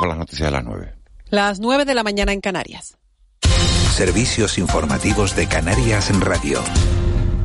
con 0.00 0.08
las 0.08 0.18
noticias 0.18 0.48
de 0.48 0.50
las 0.50 0.64
nueve. 0.64 0.94
Las 1.28 1.60
nueve 1.60 1.84
de 1.84 1.94
la 1.94 2.02
mañana 2.02 2.32
en 2.32 2.40
Canarias. 2.40 2.96
Servicios 3.94 4.56
informativos 4.56 5.36
de 5.36 5.46
Canarias 5.46 6.10
en 6.10 6.22
Radio. 6.22 6.60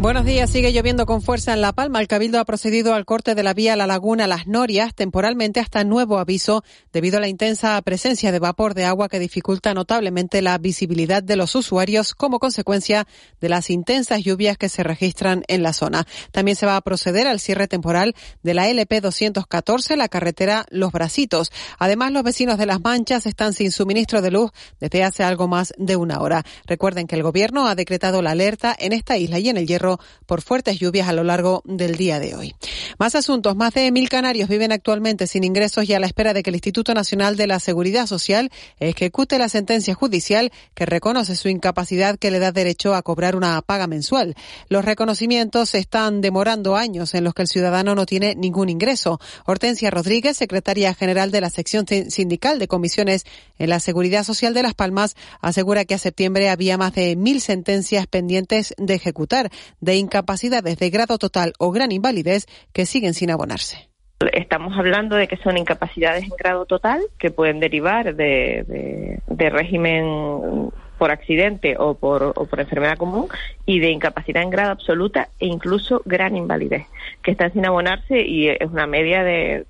Buenos 0.06 0.26
días. 0.26 0.52
Sigue 0.52 0.72
lloviendo 0.72 1.08
con 1.08 1.24
fuerza 1.24 1.52
en 1.54 1.62
La 1.62 1.74
Palma. 1.74 2.00
El 2.00 2.08
Cabildo 2.08 2.40
ha 2.40 2.46
procedido 2.46 2.94
al 2.94 3.06
corte 3.06 3.34
de 3.34 3.42
la 3.42 3.56
vía 3.56 3.76
La 3.76 3.88
Laguna 3.88 4.28
Las 4.28 4.46
Norias 4.46 4.94
temporalmente 4.94 5.60
hasta 5.60 5.84
nuevo 5.84 6.20
aviso 6.20 6.64
debido 6.94 7.18
a 7.18 7.22
la 7.22 7.28
intensa 7.28 7.82
presencia 7.82 8.32
de 8.32 8.38
vapor 8.38 8.76
de 8.76 8.86
agua 8.86 9.10
que 9.10 9.18
dificulta 9.18 9.74
notablemente 9.74 10.44
la 10.44 10.60
visibilidad 10.60 11.24
de 11.24 11.36
los 11.36 11.56
usuarios 11.56 12.14
como 12.14 12.38
consecuencia 12.38 13.08
de 13.42 13.50
las 13.50 13.72
intensas 13.72 14.24
lluvias 14.24 14.60
que 14.60 14.70
se 14.70 14.84
registran 14.84 15.44
en 15.48 15.64
la 15.64 15.74
zona. 15.74 16.06
También 16.32 16.56
se 16.56 16.68
va 16.68 16.78
a 16.78 16.82
proceder 16.82 17.26
al 17.26 17.40
cierre 17.40 17.68
temporal 17.68 18.14
de 18.44 18.54
la 18.54 18.70
LP 18.70 19.02
214, 19.02 19.98
la 19.98 20.08
carretera 20.08 20.68
Los 20.70 20.92
Bracitos. 20.92 21.52
Además, 21.80 22.12
los 22.12 22.22
vecinos 22.22 22.60
de 22.60 22.68
Las 22.68 22.80
Manchas 22.80 23.26
están 23.26 23.54
sin 23.54 23.72
suministro 23.72 24.22
de 24.22 24.30
luz 24.30 24.52
desde 24.80 25.04
hace 25.04 25.24
algo 25.24 25.48
más 25.48 25.74
de 25.80 25.96
una 25.96 26.20
hora. 26.20 26.46
Recuerden 26.68 27.08
que 27.08 27.16
el 27.16 27.24
gobierno 27.24 27.68
ha 27.68 27.74
decretado 27.74 28.22
la 28.22 28.30
alerta 28.30 28.76
en 28.78 28.94
esta 28.94 29.18
isla 29.18 29.40
y 29.40 29.50
en 29.50 29.58
el 29.58 29.66
Hierro 29.66 29.95
por 30.26 30.42
fuertes 30.42 30.80
lluvias 30.80 31.08
a 31.08 31.14
lo 31.14 31.24
largo 31.24 31.62
del 31.66 31.96
día 31.96 32.20
de 32.20 32.36
hoy. 32.36 32.56
Más 32.98 33.16
asuntos. 33.16 33.56
Más 33.56 33.74
de 33.74 33.92
mil 33.92 34.10
canarios 34.10 34.50
viven 34.50 34.72
actualmente 34.72 35.28
sin 35.28 35.44
ingresos 35.44 35.88
y 35.90 35.94
a 35.94 36.00
la 36.00 36.08
espera 36.08 36.34
de 36.34 36.44
que 36.44 36.50
el 36.50 36.56
Instituto 36.56 36.94
Nacional 36.94 37.36
de 37.36 37.48
la 37.48 37.60
Seguridad 37.60 38.08
Social 38.08 38.52
ejecute 38.80 39.38
la 39.38 39.50
sentencia 39.50 39.94
judicial 39.94 40.52
que 40.74 40.86
reconoce 40.86 41.36
su 41.36 41.50
incapacidad 41.50 42.18
que 42.18 42.32
le 42.32 42.40
da 42.40 42.52
derecho 42.52 42.96
a 42.96 43.02
cobrar 43.02 43.36
una 43.36 43.62
paga 43.62 43.88
mensual. 43.88 44.36
Los 44.70 44.86
reconocimientos 44.86 45.76
están 45.76 46.22
demorando 46.22 46.76
años 46.76 47.14
en 47.14 47.24
los 47.24 47.34
que 47.34 47.44
el 47.44 47.48
ciudadano 47.48 47.96
no 47.96 48.06
tiene 48.06 48.36
ningún 48.36 48.70
ingreso. 48.70 49.20
Hortensia 49.46 49.92
Rodríguez, 49.92 50.38
secretaria 50.38 50.94
general 50.94 51.32
de 51.32 51.42
la 51.42 51.50
sección 51.50 51.86
sindical 51.88 52.60
de 52.60 52.68
comisiones 52.68 53.26
en 53.58 53.70
la 53.70 53.80
Seguridad 53.80 54.24
Social 54.24 54.54
de 54.54 54.64
Las 54.64 54.74
Palmas, 54.74 55.16
asegura 55.42 55.86
que 55.86 55.96
a 55.96 55.98
septiembre 55.98 56.50
había 56.50 56.78
más 56.78 56.94
de 56.94 57.16
mil 57.16 57.42
sentencias 57.42 58.08
pendientes 58.08 58.74
de 58.78 58.96
ejecutar 58.96 59.52
de 59.86 59.96
incapacidades 59.96 60.78
de 60.78 60.90
grado 60.90 61.18
total 61.18 61.54
o 61.60 61.72
gran 61.72 61.92
invalidez 61.92 62.48
que 62.74 62.86
siguen 62.86 63.14
sin 63.14 63.32
abonarse. 63.32 63.90
Estamos 64.34 64.78
hablando 64.78 65.16
de 65.16 65.28
que 65.28 65.38
son 65.38 65.58
incapacidades 65.58 66.24
en 66.24 66.32
grado 66.38 66.66
total 66.66 67.02
que 67.20 67.32
pueden 67.32 67.60
derivar 67.60 68.16
de, 68.16 69.20
régimen 69.28 70.72
por 70.98 71.12
accidente 71.12 71.76
o 71.78 71.96
por, 71.96 72.24
o 72.24 72.46
por 72.46 72.60
enfermedad 72.60 72.98
común 72.98 73.28
y 73.66 73.80
de 73.80 73.92
incapacidad 73.92 74.42
en 74.42 74.50
grado 74.50 74.72
absoluta 74.72 75.30
e 75.40 75.48
incluso 75.48 76.02
gran 76.06 76.36
invalidez, 76.38 76.88
que 77.22 77.32
están 77.32 77.52
sin 77.52 77.66
abonarse 77.66 78.22
y 78.22 78.48
es 78.48 78.72
una 78.72 78.88
media 78.88 79.24
de, 79.24 79.66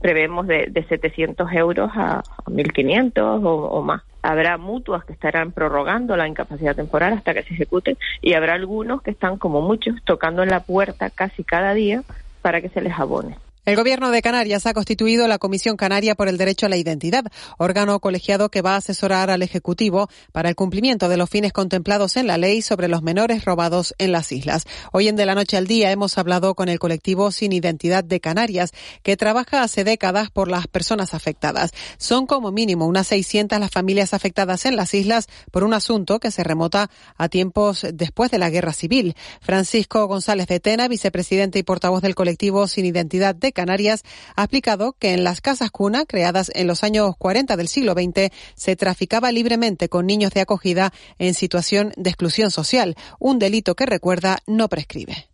prevemos 0.00 0.46
de, 0.46 0.68
de 0.68 0.84
700 0.84 1.52
euros 1.52 1.90
a, 1.94 2.22
1.500 2.46 3.44
o, 3.44 3.50
o 3.66 3.82
más 3.82 4.02
habrá 4.22 4.56
mutuas 4.56 5.04
que 5.04 5.12
estarán 5.12 5.52
prorrogando 5.52 6.16
la 6.16 6.28
incapacidad 6.28 6.76
temporal 6.76 7.12
hasta 7.12 7.34
que 7.34 7.42
se 7.42 7.54
ejecute 7.54 7.96
y 8.20 8.34
habrá 8.34 8.54
algunos 8.54 9.02
que 9.02 9.10
están, 9.10 9.36
como 9.36 9.60
muchos, 9.60 9.96
tocando 10.04 10.42
en 10.42 10.50
la 10.50 10.60
puerta 10.60 11.10
casi 11.10 11.44
cada 11.44 11.74
día 11.74 12.02
para 12.40 12.60
que 12.60 12.68
se 12.68 12.80
les 12.80 12.98
abone. 12.98 13.36
El 13.64 13.76
Gobierno 13.76 14.10
de 14.10 14.22
Canarias 14.22 14.66
ha 14.66 14.74
constituido 14.74 15.28
la 15.28 15.38
Comisión 15.38 15.76
Canaria 15.76 16.16
por 16.16 16.26
el 16.26 16.36
Derecho 16.36 16.66
a 16.66 16.68
la 16.68 16.76
Identidad, 16.76 17.26
órgano 17.58 18.00
colegiado 18.00 18.48
que 18.48 18.60
va 18.60 18.74
a 18.74 18.78
asesorar 18.78 19.30
al 19.30 19.40
Ejecutivo 19.40 20.08
para 20.32 20.48
el 20.48 20.56
cumplimiento 20.56 21.08
de 21.08 21.16
los 21.16 21.30
fines 21.30 21.52
contemplados 21.52 22.16
en 22.16 22.26
la 22.26 22.38
ley 22.38 22.60
sobre 22.60 22.88
los 22.88 23.02
menores 23.02 23.44
robados 23.44 23.94
en 23.98 24.10
las 24.10 24.32
islas. 24.32 24.64
Hoy 24.90 25.06
en 25.06 25.14
De 25.14 25.26
la 25.26 25.36
Noche 25.36 25.56
al 25.56 25.68
Día 25.68 25.92
hemos 25.92 26.18
hablado 26.18 26.56
con 26.56 26.68
el 26.68 26.80
colectivo 26.80 27.30
Sin 27.30 27.52
Identidad 27.52 28.02
de 28.02 28.18
Canarias, 28.18 28.72
que 29.04 29.16
trabaja 29.16 29.62
hace 29.62 29.84
décadas 29.84 30.32
por 30.32 30.48
las 30.48 30.66
personas 30.66 31.14
afectadas. 31.14 31.70
Son 31.98 32.26
como 32.26 32.50
mínimo 32.50 32.88
unas 32.88 33.06
600 33.06 33.60
las 33.60 33.70
familias 33.70 34.12
afectadas 34.12 34.66
en 34.66 34.74
las 34.74 34.92
islas 34.92 35.28
por 35.52 35.62
un 35.62 35.72
asunto 35.72 36.18
que 36.18 36.32
se 36.32 36.42
remota 36.42 36.90
a 37.16 37.28
tiempos 37.28 37.86
después 37.94 38.32
de 38.32 38.38
la 38.38 38.50
Guerra 38.50 38.72
Civil. 38.72 39.14
Francisco 39.40 40.04
González 40.08 40.48
de 40.48 40.58
Tena, 40.58 40.88
vicepresidente 40.88 41.60
y 41.60 41.62
portavoz 41.62 42.02
del 42.02 42.16
colectivo 42.16 42.66
Sin 42.66 42.86
Identidad 42.86 43.36
de 43.36 43.51
Canarias 43.52 44.04
ha 44.36 44.44
explicado 44.44 44.94
que 44.98 45.14
en 45.14 45.24
las 45.24 45.40
casas 45.40 45.70
cuna, 45.70 46.04
creadas 46.06 46.50
en 46.54 46.66
los 46.66 46.84
años 46.84 47.16
40 47.16 47.56
del 47.56 47.68
siglo 47.68 47.92
XX, 47.92 48.30
se 48.54 48.76
traficaba 48.76 49.32
libremente 49.32 49.88
con 49.88 50.06
niños 50.06 50.32
de 50.32 50.40
acogida 50.40 50.92
en 51.18 51.34
situación 51.34 51.92
de 51.96 52.10
exclusión 52.10 52.50
social, 52.50 52.94
un 53.18 53.38
delito 53.38 53.74
que 53.74 53.86
recuerda 53.86 54.38
no 54.46 54.68
prescribe. 54.68 55.28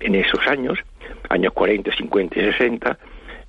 En 0.00 0.14
esos 0.14 0.40
años, 0.46 0.78
años 1.28 1.52
40, 1.54 1.90
50 1.96 2.38
y 2.38 2.52
60, 2.52 2.98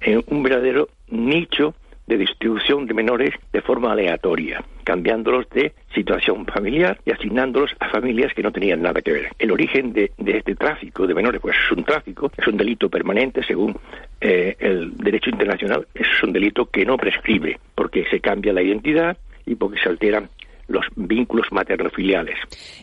en 0.02 0.24
un 0.28 0.44
verdadero 0.44 0.90
nicho 1.08 1.76
de 2.10 2.18
distribución 2.18 2.88
de 2.88 2.96
menores 2.96 3.36
de 3.54 3.62
forma 3.62 3.92
aleatoria, 3.92 4.64
cambiándolos 4.84 5.48
de 5.52 5.74
situación 5.94 6.44
familiar 6.48 7.00
y 7.06 7.12
asignándolos 7.12 7.72
a 7.80 7.88
familias 7.90 8.34
que 8.34 8.42
no 8.42 8.52
tenían 8.52 8.82
nada 8.82 9.00
que 9.02 9.12
ver. 9.12 9.30
El 9.38 9.52
origen 9.52 9.94
de, 9.94 10.12
este 10.18 10.56
tráfico 10.56 11.06
de 11.06 11.14
menores, 11.14 11.40
pues 11.40 11.56
es 11.56 11.72
un 11.72 11.84
tráfico, 11.84 12.32
es 12.36 12.48
un 12.48 12.58
delito 12.58 12.90
permanente 12.90 13.44
según 13.44 13.78
eh, 14.20 14.56
el 14.60 14.98
derecho 14.98 15.30
internacional, 15.30 15.88
es 15.94 16.08
un 16.24 16.34
delito 16.34 16.66
que 16.66 16.84
no 16.84 16.98
prescribe, 16.98 17.60
porque 17.76 18.06
se 18.10 18.20
cambia 18.20 18.54
la 18.54 18.64
identidad 18.64 19.16
y 19.46 19.54
porque 19.54 19.80
se 19.80 19.90
alteran 19.90 20.30
los 20.70 20.86
vínculos 20.96 21.48
materno-filiales. 21.52 22.36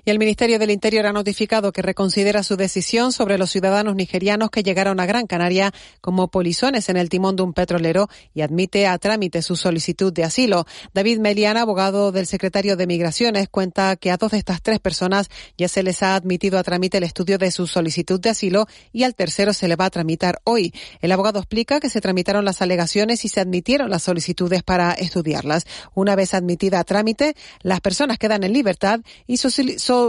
Y 0.05 0.11
el 0.11 0.19
Ministerio 0.19 0.59
del 0.59 0.71
Interior 0.71 1.07
ha 1.07 1.13
notificado 1.13 1.73
que 1.73 1.83
reconsidera 1.83 2.43
su 2.43 2.57
decisión 2.57 3.13
sobre 3.13 3.39
los 3.39 3.51
ciudadanos 3.51 3.95
nigerianos 3.95 4.51
que 4.51 4.63
llegaron 4.63 5.01
a 5.01 5.07
Gran 5.07 5.27
Canaria 5.27 5.73
como 6.01 6.29
polizones 6.29 6.89
en 6.89 6.97
el 6.97 7.09
timón 7.09 7.37
de 7.37 7.45
un 7.45 7.53
petrolero 7.53 8.09
y 8.35 8.43
admite 8.43 8.87
a 8.87 8.99
trámite 8.99 9.41
su 9.41 9.57
solicitud 9.57 10.13
de 10.13 10.25
asilo. 10.25 10.67
David 10.93 11.19
Meliana, 11.19 11.63
abogado 11.63 12.13
del 12.13 12.27
secretario 12.27 12.77
de 12.77 12.87
Migraciones, 12.87 13.49
cuenta 13.49 13.97
que 13.97 14.11
a 14.11 14.17
dos 14.17 14.33
de 14.33 14.39
estas 14.39 14.61
tres 14.63 14.81
personas 14.81 15.31
ya 15.57 15.69
se 15.69 15.83
les 15.83 16.03
ha 16.03 16.17
admitido 16.17 16.59
a 16.59 16.65
trámite 16.65 16.99
el 16.99 17.05
estudio 17.05 17.39
de 17.39 17.51
su 17.51 17.67
solicitud 17.67 18.21
de 18.21 18.31
asilo 18.31 18.67
y 18.93 19.05
al 19.05 19.15
tercero 19.15 19.53
se 19.53 19.69
le 19.69 19.77
va 19.77 19.87
a 19.87 19.91
tramitar 19.91 20.41
hoy. 20.45 20.73
El 21.01 21.13
abogado 21.13 21.39
explica 21.39 21.79
que 21.79 21.89
se 21.89 22.01
tramitaron 22.01 22.45
las 22.45 22.63
alegaciones 22.63 23.25
y 23.25 23.29
se 23.29 23.41
admitieron 23.41 23.91
las 23.91 24.03
solicitudes 24.03 24.65
para 24.65 24.93
estudiarlas. 24.93 25.67
Una 25.95 26.17
vez 26.17 26.35
admitida 26.35 26.81
a 26.81 26.85
trámite, 26.85 27.35
la 27.63 27.76
las 27.77 27.83
personas 27.83 28.17
quedan 28.17 28.43
en 28.43 28.55
libertad 28.55 29.01
y 29.27 29.37
su, 29.37 29.51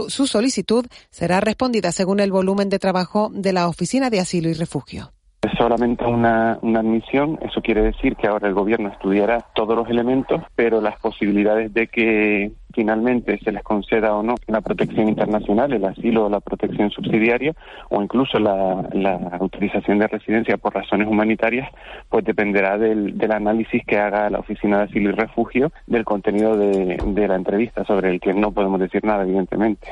solicitud 0.08 0.86
será 1.10 1.40
respondida 1.40 1.92
según 1.92 2.18
el 2.18 2.32
volumen 2.32 2.70
de 2.70 2.78
trabajo 2.78 3.30
de 3.30 3.52
la 3.52 3.68
Oficina 3.68 4.08
de 4.08 4.20
Asilo 4.20 4.48
y 4.48 4.54
Refugio. 4.54 5.12
Es 5.50 5.56
solamente 5.56 6.04
una, 6.04 6.58
una, 6.60 6.80
admisión, 6.80 7.38
eso 7.40 7.62
quiere 7.62 7.80
decir 7.80 8.16
que 8.16 8.26
ahora 8.26 8.48
el 8.48 8.54
gobierno 8.54 8.88
estudiará 8.88 9.46
todos 9.54 9.74
los 9.74 9.88
elementos, 9.88 10.42
pero 10.54 10.82
las 10.82 11.00
posibilidades 11.00 11.72
de 11.72 11.86
que 11.86 12.52
finalmente 12.74 13.38
se 13.38 13.52
les 13.52 13.62
conceda 13.62 14.14
o 14.14 14.22
no 14.22 14.34
la 14.46 14.60
protección 14.60 15.08
internacional, 15.08 15.72
el 15.72 15.86
asilo 15.86 16.26
o 16.26 16.28
la 16.28 16.40
protección 16.40 16.90
subsidiaria, 16.90 17.54
o 17.88 18.02
incluso 18.02 18.38
la, 18.38 18.86
la 18.92 19.38
utilización 19.40 20.00
de 20.00 20.08
residencia 20.08 20.58
por 20.58 20.74
razones 20.74 21.08
humanitarias, 21.08 21.70
pues 22.10 22.26
dependerá 22.26 22.76
del, 22.76 23.16
del, 23.16 23.32
análisis 23.32 23.82
que 23.86 23.96
haga 23.96 24.28
la 24.28 24.40
Oficina 24.40 24.78
de 24.78 24.84
Asilo 24.84 25.10
y 25.10 25.14
Refugio 25.14 25.72
del 25.86 26.04
contenido 26.04 26.58
de, 26.58 26.98
de 27.02 27.28
la 27.28 27.36
entrevista, 27.36 27.84
sobre 27.86 28.10
el 28.10 28.20
que 28.20 28.34
no 28.34 28.52
podemos 28.52 28.80
decir 28.80 29.02
nada, 29.02 29.22
evidentemente. 29.22 29.88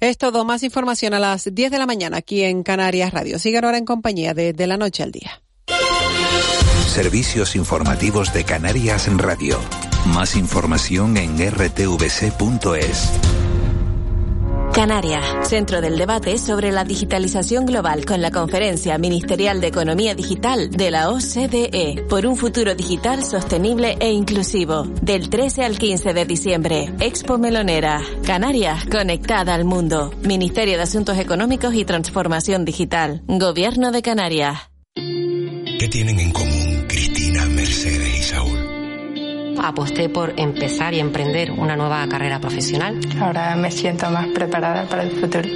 Es 0.00 0.18
todo. 0.18 0.44
Más 0.44 0.62
información 0.62 1.14
a 1.14 1.18
las 1.18 1.52
10 1.52 1.70
de 1.70 1.78
la 1.78 1.86
mañana 1.86 2.18
aquí 2.18 2.42
en 2.42 2.62
Canarias 2.62 3.12
Radio. 3.12 3.38
Sigan 3.38 3.64
ahora 3.64 3.78
en 3.78 3.84
compañía 3.84 4.34
de 4.34 4.52
De 4.52 4.66
la 4.66 4.76
Noche 4.76 5.02
al 5.02 5.12
Día. 5.12 5.42
Servicios 6.86 7.56
informativos 7.56 8.32
de 8.32 8.44
Canarias 8.44 9.08
Radio. 9.18 9.58
Más 10.06 10.36
información 10.36 11.16
en 11.16 11.36
rtvc.es. 11.36 13.35
Canarias, 14.76 15.48
centro 15.48 15.80
del 15.80 15.96
debate 15.96 16.36
sobre 16.36 16.70
la 16.70 16.84
digitalización 16.84 17.64
global 17.64 18.04
con 18.04 18.20
la 18.20 18.30
Conferencia 18.30 18.98
Ministerial 18.98 19.58
de 19.58 19.68
Economía 19.68 20.14
Digital 20.14 20.68
de 20.70 20.90
la 20.90 21.08
OCDE 21.08 22.04
por 22.10 22.26
un 22.26 22.36
futuro 22.36 22.74
digital 22.74 23.24
sostenible 23.24 23.96
e 24.00 24.10
inclusivo. 24.10 24.82
Del 25.00 25.30
13 25.30 25.64
al 25.64 25.78
15 25.78 26.12
de 26.12 26.26
diciembre, 26.26 26.92
Expo 27.00 27.38
Melonera. 27.38 28.02
Canarias, 28.26 28.84
conectada 28.84 29.54
al 29.54 29.64
mundo. 29.64 30.12
Ministerio 30.20 30.76
de 30.76 30.82
Asuntos 30.82 31.16
Económicos 31.16 31.72
y 31.74 31.86
Transformación 31.86 32.66
Digital. 32.66 33.22
Gobierno 33.28 33.92
de 33.92 34.02
Canarias. 34.02 34.58
¿Qué 34.94 35.88
tienen 35.90 36.20
en 36.20 36.32
común 36.32 36.65
aposté 39.66 40.08
por 40.08 40.32
empezar 40.36 40.94
y 40.94 41.00
emprender 41.00 41.50
una 41.50 41.76
nueva 41.76 42.06
carrera 42.08 42.40
profesional. 42.40 43.00
Ahora 43.20 43.56
me 43.56 43.70
siento 43.70 44.08
más 44.10 44.28
preparada 44.28 44.88
para 44.88 45.02
el 45.02 45.10
futuro. 45.10 45.48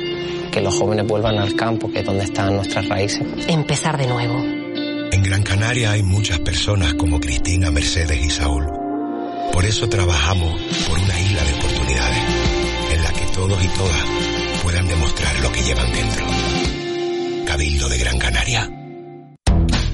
Que 0.50 0.60
los 0.60 0.74
jóvenes 0.74 1.06
vuelvan 1.06 1.38
al 1.38 1.54
campo, 1.54 1.90
que 1.90 2.00
es 2.00 2.04
donde 2.06 2.24
están 2.24 2.54
nuestras 2.56 2.88
raíces. 2.88 3.22
Empezar 3.46 3.96
de 3.96 4.08
nuevo. 4.08 4.38
En 5.12 5.22
Gran 5.22 5.42
Canaria 5.42 5.92
hay 5.92 6.02
muchas 6.02 6.40
personas 6.40 6.94
como 6.94 7.20
Cristina, 7.20 7.70
Mercedes 7.70 8.24
y 8.24 8.30
Saúl. 8.30 8.66
Por 9.52 9.64
eso 9.64 9.88
trabajamos 9.88 10.60
por 10.88 10.98
una 10.98 11.20
isla 11.20 11.44
de 11.44 11.54
oportunidades, 11.54 12.24
en 12.94 13.02
la 13.02 13.12
que 13.12 13.26
todos 13.34 13.64
y 13.64 13.68
todas 13.68 14.04
puedan 14.62 14.86
demostrar 14.86 15.40
lo 15.40 15.52
que 15.52 15.62
llevan 15.62 15.92
dentro. 15.92 16.26
Cabildo 17.46 17.88
de 17.88 17.98
Gran 17.98 18.18
Canaria. 18.18 18.79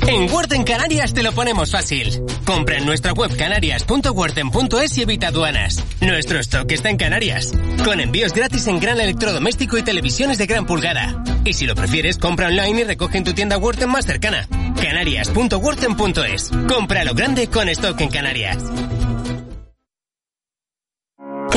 En 0.09 0.31
Worten 0.31 0.63
Canarias 0.63 1.13
te 1.13 1.23
lo 1.23 1.33
ponemos 1.33 1.73
fácil. 1.73 2.23
Compra 2.45 2.79
en 2.79 2.87
nuestra 2.87 3.13
web 3.13 3.37
canarias.worten.es 3.37 4.99
y 4.99 5.03
evita 5.03 5.29
aduanas. 5.29 5.83
Nuestro 6.01 6.39
stock 6.39 6.71
está 6.71 6.91
en 6.91 6.97
Canarias. 6.97 7.53
Con 7.85 8.01
envíos 8.01 8.33
gratis 8.33 8.69
en 8.69 8.79
gran 8.79 9.01
electrodoméstico 9.01 9.77
y 9.79 9.83
televisiones 9.83 10.39
de 10.39 10.47
gran 10.47 10.65
pulgada. 10.65 11.25
Y 11.45 11.55
si 11.55 11.67
lo 11.67 11.75
prefieres, 11.75 12.19
compra 12.19 12.47
online 12.47 12.83
y 12.83 12.85
recoge 12.85 13.19
en 13.19 13.25
tu 13.25 13.35
tienda 13.35 13.59
Worten 13.59 13.91
más 13.91 14.07
cercana. 14.07 14.49
Canarias.worten.es. 14.81 16.51
Compra 16.69 17.05
lo 17.05 17.15
grande 17.15 17.49
con 17.49 17.69
stock 17.69 18.01
en 18.01 18.09
Canarias. 18.09 18.59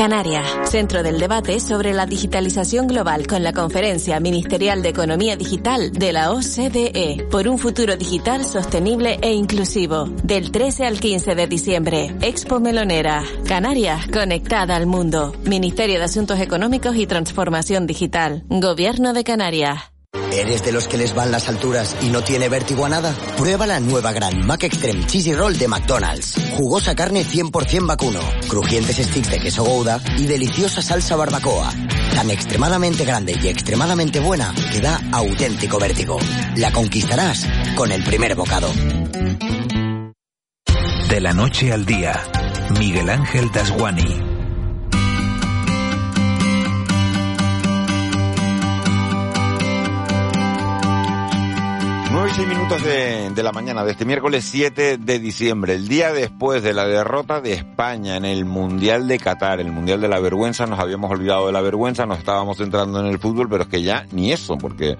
Canarias, 0.00 0.70
centro 0.70 1.02
del 1.02 1.18
debate 1.18 1.60
sobre 1.60 1.92
la 1.92 2.06
digitalización 2.06 2.86
global 2.86 3.26
con 3.26 3.42
la 3.42 3.52
Conferencia 3.52 4.18
Ministerial 4.18 4.80
de 4.80 4.88
Economía 4.88 5.36
Digital 5.36 5.92
de 5.92 6.14
la 6.14 6.30
OCDE 6.32 7.26
por 7.30 7.46
un 7.46 7.58
futuro 7.58 7.98
digital 7.98 8.46
sostenible 8.46 9.18
e 9.20 9.34
inclusivo. 9.34 10.06
Del 10.24 10.52
13 10.52 10.86
al 10.86 11.00
15 11.00 11.34
de 11.34 11.46
diciembre, 11.46 12.16
Expo 12.22 12.60
Melonera. 12.60 13.24
Canarias, 13.46 14.06
conectada 14.10 14.74
al 14.74 14.86
mundo. 14.86 15.34
Ministerio 15.44 15.98
de 15.98 16.04
Asuntos 16.06 16.40
Económicos 16.40 16.96
y 16.96 17.06
Transformación 17.06 17.86
Digital. 17.86 18.42
Gobierno 18.48 19.12
de 19.12 19.22
Canarias. 19.22 19.89
¿Eres 20.32 20.62
de 20.62 20.70
los 20.72 20.86
que 20.86 20.96
les 20.96 21.14
van 21.14 21.32
las 21.32 21.48
alturas 21.48 21.96
y 22.02 22.08
no 22.08 22.22
tiene 22.22 22.48
vértigo 22.48 22.86
a 22.86 22.88
nada? 22.88 23.12
Prueba 23.36 23.66
la 23.66 23.80
nueva 23.80 24.12
Gran 24.12 24.46
Mac 24.46 24.62
Extreme 24.62 25.04
Cheesy 25.06 25.34
Roll 25.34 25.58
de 25.58 25.66
McDonald's. 25.66 26.34
Jugosa 26.56 26.94
carne 26.94 27.24
100% 27.24 27.86
vacuno, 27.86 28.20
crujientes 28.48 28.96
sticks 28.96 29.30
de 29.30 29.40
queso 29.40 29.64
Gouda 29.64 30.00
y 30.16 30.26
deliciosa 30.26 30.82
salsa 30.82 31.16
barbacoa. 31.16 31.72
Tan 32.14 32.30
extremadamente 32.30 33.04
grande 33.04 33.34
y 33.42 33.48
extremadamente 33.48 34.20
buena 34.20 34.54
que 34.72 34.80
da 34.80 35.00
auténtico 35.12 35.78
vértigo. 35.78 36.18
La 36.56 36.70
conquistarás 36.70 37.46
con 37.74 37.90
el 37.90 38.04
primer 38.04 38.36
bocado. 38.36 38.70
De 41.08 41.20
la 41.20 41.34
noche 41.34 41.72
al 41.72 41.84
día, 41.84 42.20
Miguel 42.78 43.10
Ángel 43.10 43.50
Dasguani. 43.52 44.39
6 52.40 52.48
minutos 52.48 52.82
de, 52.82 53.28
de, 53.28 53.42
la 53.42 53.52
mañana 53.52 53.84
de 53.84 53.90
este 53.90 54.06
miércoles 54.06 54.46
7 54.46 54.96
de 54.96 55.18
diciembre, 55.18 55.74
el 55.74 55.88
día 55.88 56.10
después 56.10 56.62
de 56.62 56.72
la 56.72 56.86
derrota 56.86 57.42
de 57.42 57.52
España 57.52 58.16
en 58.16 58.24
el 58.24 58.46
Mundial 58.46 59.06
de 59.08 59.18
Qatar, 59.18 59.60
el 59.60 59.70
Mundial 59.70 60.00
de 60.00 60.08
la 60.08 60.20
Vergüenza, 60.20 60.64
nos 60.64 60.78
habíamos 60.78 61.10
olvidado 61.10 61.48
de 61.48 61.52
la 61.52 61.60
vergüenza, 61.60 62.06
nos 62.06 62.18
estábamos 62.18 62.56
centrando 62.56 62.98
en 62.98 63.08
el 63.08 63.18
fútbol, 63.18 63.46
pero 63.50 63.64
es 63.64 63.68
que 63.68 63.82
ya 63.82 64.06
ni 64.12 64.32
eso, 64.32 64.56
porque 64.56 64.96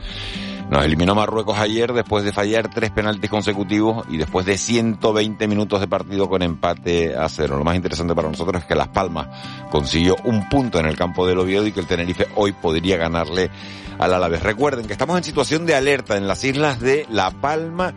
nos 0.71 0.85
eliminó 0.85 1.17
Marruecos 1.17 1.59
ayer 1.59 1.93
después 1.93 2.25
de 2.25 2.33
fallar 2.33 2.71
tres 2.71 2.93
penaltis 2.93 3.29
consecutivos 3.29 4.07
y 4.09 4.19
después 4.19 4.47
de 4.47 4.57
120 4.57 5.49
minutos 5.49 5.81
de 5.81 5.89
partido 5.89 6.29
con 6.29 6.43
empate 6.43 7.17
a 7.17 7.29
cero. 7.29 7.59
Lo 7.59 7.65
más 7.65 7.75
interesante 7.75 8.15
para 8.15 8.29
nosotros 8.29 8.63
es 8.63 8.69
que 8.69 8.77
Las 8.77 8.87
Palmas 8.87 9.27
consiguió 9.69 10.15
un 10.23 10.49
punto 10.49 10.79
en 10.79 10.87
el 10.87 10.97
campo 10.97 11.27
del 11.27 11.41
Oviedo 11.41 11.67
y 11.67 11.73
que 11.73 11.81
el 11.81 11.87
Tenerife 11.87 12.29
hoy 12.37 12.53
podría 12.53 12.97
ganarle 12.97 13.51
al 13.99 14.15
Alavés. 14.15 14.45
Recuerden 14.45 14.87
que 14.87 14.93
estamos 14.93 15.17
en 15.17 15.25
situación 15.25 15.67
de 15.67 15.75
alerta 15.75 16.17
en 16.17 16.29
las 16.29 16.45
islas 16.45 16.79
de 16.79 17.05
La 17.11 17.33
Palma 17.33 17.93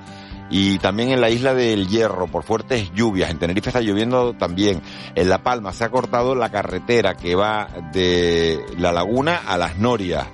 y 0.50 0.80
también 0.80 1.12
en 1.12 1.22
la 1.22 1.30
isla 1.30 1.54
del 1.54 1.88
Hierro 1.88 2.26
por 2.26 2.42
fuertes 2.42 2.92
lluvias. 2.96 3.30
En 3.30 3.38
Tenerife 3.38 3.70
está 3.70 3.82
lloviendo 3.82 4.34
también. 4.34 4.82
En 5.14 5.30
La 5.30 5.44
Palma 5.44 5.74
se 5.74 5.84
ha 5.84 5.90
cortado 5.90 6.34
la 6.34 6.50
carretera 6.50 7.14
que 7.14 7.36
va 7.36 7.68
de 7.94 8.66
la 8.80 8.92
laguna 8.92 9.42
a 9.46 9.60
las 9.60 9.78
Norias. 9.78 10.26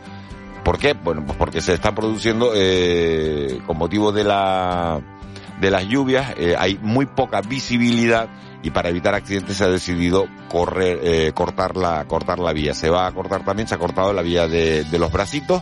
¿Por 0.69 0.77
qué? 0.77 0.93
Bueno, 0.93 1.23
pues 1.25 1.35
porque 1.35 1.61
se 1.61 1.73
está 1.73 1.95
produciendo 1.95 2.51
eh, 2.53 3.59
con 3.65 3.75
motivo 3.75 4.11
de 4.11 4.23
la 4.23 5.01
de 5.59 5.71
las 5.71 5.87
lluvias, 5.87 6.35
eh, 6.37 6.55
hay 6.55 6.77
muy 6.79 7.07
poca 7.07 7.41
visibilidad 7.41 8.29
y 8.61 8.71
para 8.71 8.89
evitar 8.89 9.15
accidentes 9.15 9.55
se 9.57 9.63
ha 9.63 9.69
decidido 9.69 10.27
correr, 10.49 10.99
eh, 11.03 11.31
cortar 11.33 11.77
la, 11.77 12.03
cortar 12.05 12.39
la 12.39 12.51
vía. 12.53 12.73
Se 12.73 12.89
va 12.89 13.05
a 13.07 13.11
cortar 13.11 13.45
también, 13.45 13.67
se 13.67 13.75
ha 13.75 13.77
cortado 13.77 14.13
la 14.13 14.21
vía 14.21 14.47
de, 14.47 14.85
los 14.99 15.11
bracitos 15.11 15.61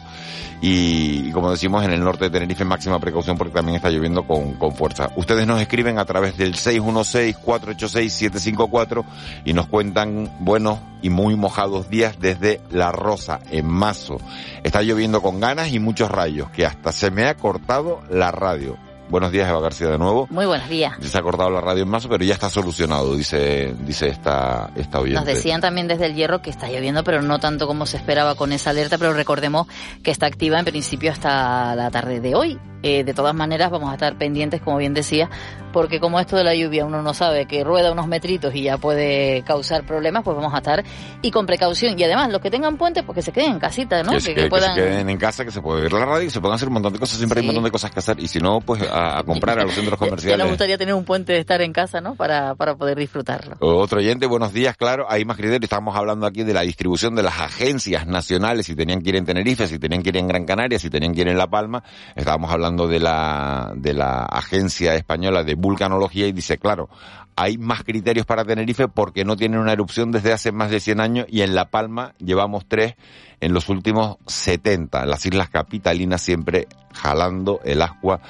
y, 0.61 1.31
como 1.31 1.49
decimos 1.51 1.83
en 1.85 1.91
el 1.91 2.03
norte 2.03 2.25
de 2.25 2.31
Tenerife 2.31 2.65
máxima 2.65 2.99
precaución 2.99 3.37
porque 3.37 3.53
también 3.53 3.75
está 3.75 3.91
lloviendo 3.91 4.25
con, 4.25 4.53
con 4.53 4.73
fuerza. 4.73 5.11
Ustedes 5.15 5.45
nos 5.45 5.61
escriben 5.61 5.99
a 5.99 6.05
través 6.05 6.35
del 6.37 6.55
616-486-754 6.55 9.05
y 9.45 9.53
nos 9.53 9.67
cuentan 9.67 10.31
buenos 10.39 10.79
y 11.03 11.11
muy 11.11 11.35
mojados 11.35 11.87
días 11.89 12.19
desde 12.19 12.61
La 12.71 12.91
Rosa, 12.91 13.39
en 13.51 13.67
Mazo. 13.67 14.17
Está 14.63 14.81
lloviendo 14.81 15.21
con 15.21 15.39
ganas 15.39 15.71
y 15.71 15.77
muchos 15.77 16.09
rayos, 16.09 16.49
que 16.49 16.65
hasta 16.65 16.91
se 16.91 17.11
me 17.11 17.27
ha 17.27 17.35
cortado 17.35 18.01
la 18.09 18.31
radio. 18.31 18.86
Buenos 19.09 19.31
días, 19.31 19.49
Eva 19.49 19.61
García, 19.61 19.87
de 19.87 19.97
nuevo. 19.97 20.27
Muy 20.29 20.45
buenos 20.45 20.67
días. 20.67 20.93
Se 21.01 21.17
ha 21.17 21.21
cortado 21.21 21.49
la 21.49 21.61
radio 21.61 21.83
en 21.83 21.89
Mazo, 21.89 22.09
pero 22.09 22.25
ya 22.25 22.33
está 22.33 22.49
solucionado, 22.49 23.15
dice, 23.15 23.73
dice 23.79 24.09
esta, 24.09 24.69
esta 24.75 24.99
oyente. 24.99 25.19
Nos 25.19 25.25
decían 25.25 25.61
también 25.61 25.87
desde 25.87 26.07
el 26.07 26.15
Hierro 26.15 26.41
que 26.41 26.49
está 26.49 26.67
lloviendo, 26.69 27.03
pero 27.03 27.21
no 27.21 27.39
tanto 27.39 27.67
como 27.67 27.85
se 27.85 27.97
esperaba 27.97 28.35
con 28.35 28.51
esa 28.51 28.71
alerta, 28.71 28.97
pero 28.97 29.13
recordemos 29.13 29.67
que 30.03 30.11
está 30.11 30.25
activa 30.25 30.59
en 30.59 30.65
principio 30.65 31.11
hasta 31.11 31.73
la 31.75 31.89
tarde 31.89 32.19
de 32.19 32.35
hoy. 32.35 32.59
Eh, 32.83 33.03
de 33.03 33.13
todas 33.13 33.33
maneras, 33.33 33.71
vamos 33.71 33.89
a 33.89 33.93
estar 33.93 34.17
pendientes, 34.17 34.61
como 34.61 34.77
bien 34.77 34.93
decía, 34.93 35.29
porque 35.73 35.99
como 35.99 36.19
esto 36.19 36.35
de 36.35 36.43
la 36.43 36.55
lluvia 36.55 36.85
uno 36.85 37.01
no 37.01 37.13
sabe 37.13 37.45
que 37.45 37.63
rueda 37.63 37.91
unos 37.91 38.07
metritos 38.07 38.53
y 38.55 38.63
ya 38.63 38.77
puede 38.77 39.43
causar 39.43 39.85
problemas, 39.85 40.23
pues 40.23 40.35
vamos 40.35 40.53
a 40.53 40.57
estar 40.57 40.83
y 41.21 41.31
con 41.31 41.45
precaución. 41.45 41.99
Y 41.99 42.03
además, 42.03 42.31
los 42.31 42.41
que 42.41 42.49
tengan 42.49 42.77
puentes, 42.77 43.03
pues 43.03 43.15
que 43.15 43.21
se 43.21 43.31
queden 43.31 43.53
en 43.53 43.59
casita, 43.59 44.03
¿no? 44.03 44.13
Que, 44.13 44.21
se, 44.21 44.33
que, 44.33 44.47
puedan... 44.47 44.75
que 44.75 44.81
se 44.81 44.87
queden 44.87 45.09
en 45.09 45.17
casa, 45.17 45.43
que 45.43 45.51
se 45.51 45.61
puede 45.61 45.81
ver 45.81 45.93
la 45.93 46.05
radio 46.05 46.27
y 46.27 46.29
se 46.29 46.39
puedan 46.39 46.55
hacer 46.55 46.67
un 46.67 46.75
montón 46.75 46.93
de 46.93 46.99
cosas. 46.99 47.17
Siempre 47.17 47.39
hay 47.39 47.41
un 47.41 47.47
montón 47.47 47.63
de 47.63 47.71
cosas 47.71 47.91
que 47.91 47.99
hacer. 47.99 48.19
Y 48.19 48.27
si 48.27 48.39
no, 48.39 48.61
pues 48.61 48.81
a, 48.83 49.19
a 49.19 49.23
comprar 49.23 49.59
a 49.59 49.63
los 49.63 49.73
centros 49.73 49.99
comerciales. 49.99 50.39
Nos 50.39 50.49
gustaría 50.49 50.77
tener 50.77 50.93
un 50.93 51.03
puente 51.03 51.33
de 51.33 51.39
estar 51.39 51.61
en 51.61 51.73
casa, 51.73 51.99
¿no? 51.99 52.15
Para, 52.15 52.55
para 52.55 52.75
poder 52.75 52.97
disfrutarlo. 52.97 53.55
Otro 53.59 53.99
oyente, 53.99 54.25
buenos 54.27 54.53
días, 54.53 54.77
claro, 54.77 55.05
hay 55.09 55.25
más 55.25 55.37
criterios. 55.37 55.63
Estamos 55.63 55.95
hablando 55.95 56.25
aquí 56.25 56.43
de 56.43 56.53
la 56.53 56.61
distribución 56.61 57.15
de 57.15 57.23
las 57.23 57.39
agencias 57.39 58.05
nacionales, 58.07 58.65
si 58.65 58.75
tenían 58.75 59.01
que 59.01 59.09
ir 59.09 59.15
en 59.15 59.25
Tenerife, 59.25 59.67
si 59.67 59.79
tenían 59.79 60.03
que 60.03 60.09
ir 60.09 60.17
en 60.17 60.27
Gran 60.27 60.45
Canaria, 60.45 60.79
si 60.79 60.89
tenían 60.89 61.13
que 61.13 61.21
ir 61.21 61.27
en 61.27 61.37
La 61.37 61.47
Palma. 61.47 61.83
Estábamos 62.15 62.51
hablando 62.51 62.66
de 62.75 62.99
la, 62.99 63.73
de 63.75 63.93
la 63.93 64.23
Agencia 64.25 64.95
Española 64.95 65.43
de 65.43 65.55
Vulcanología 65.55 66.27
y 66.27 66.31
dice, 66.31 66.57
claro, 66.57 66.89
hay 67.37 67.59
más 67.59 67.83
criterios 67.83 68.25
para 68.25 68.43
Tenerife 68.43 68.87
porque 68.87 69.23
no 69.23 69.37
tienen 69.37 69.59
una 69.59 69.71
erupción 69.71 70.11
desde 70.11 70.33
hace 70.33 70.51
más 70.51 70.71
de 70.71 70.79
100 70.79 70.99
años 70.99 71.27
y 71.29 71.41
en 71.41 71.53
La 71.53 71.69
Palma 71.69 72.15
llevamos 72.17 72.65
tres 72.67 72.95
en 73.39 73.53
los 73.53 73.69
últimos 73.69 74.17
70. 74.25 75.05
Las 75.05 75.23
islas 75.23 75.49
capitalinas 75.49 76.21
siempre 76.21 76.67
jalando 76.93 77.59
el 77.63 77.83
agua 77.83 78.21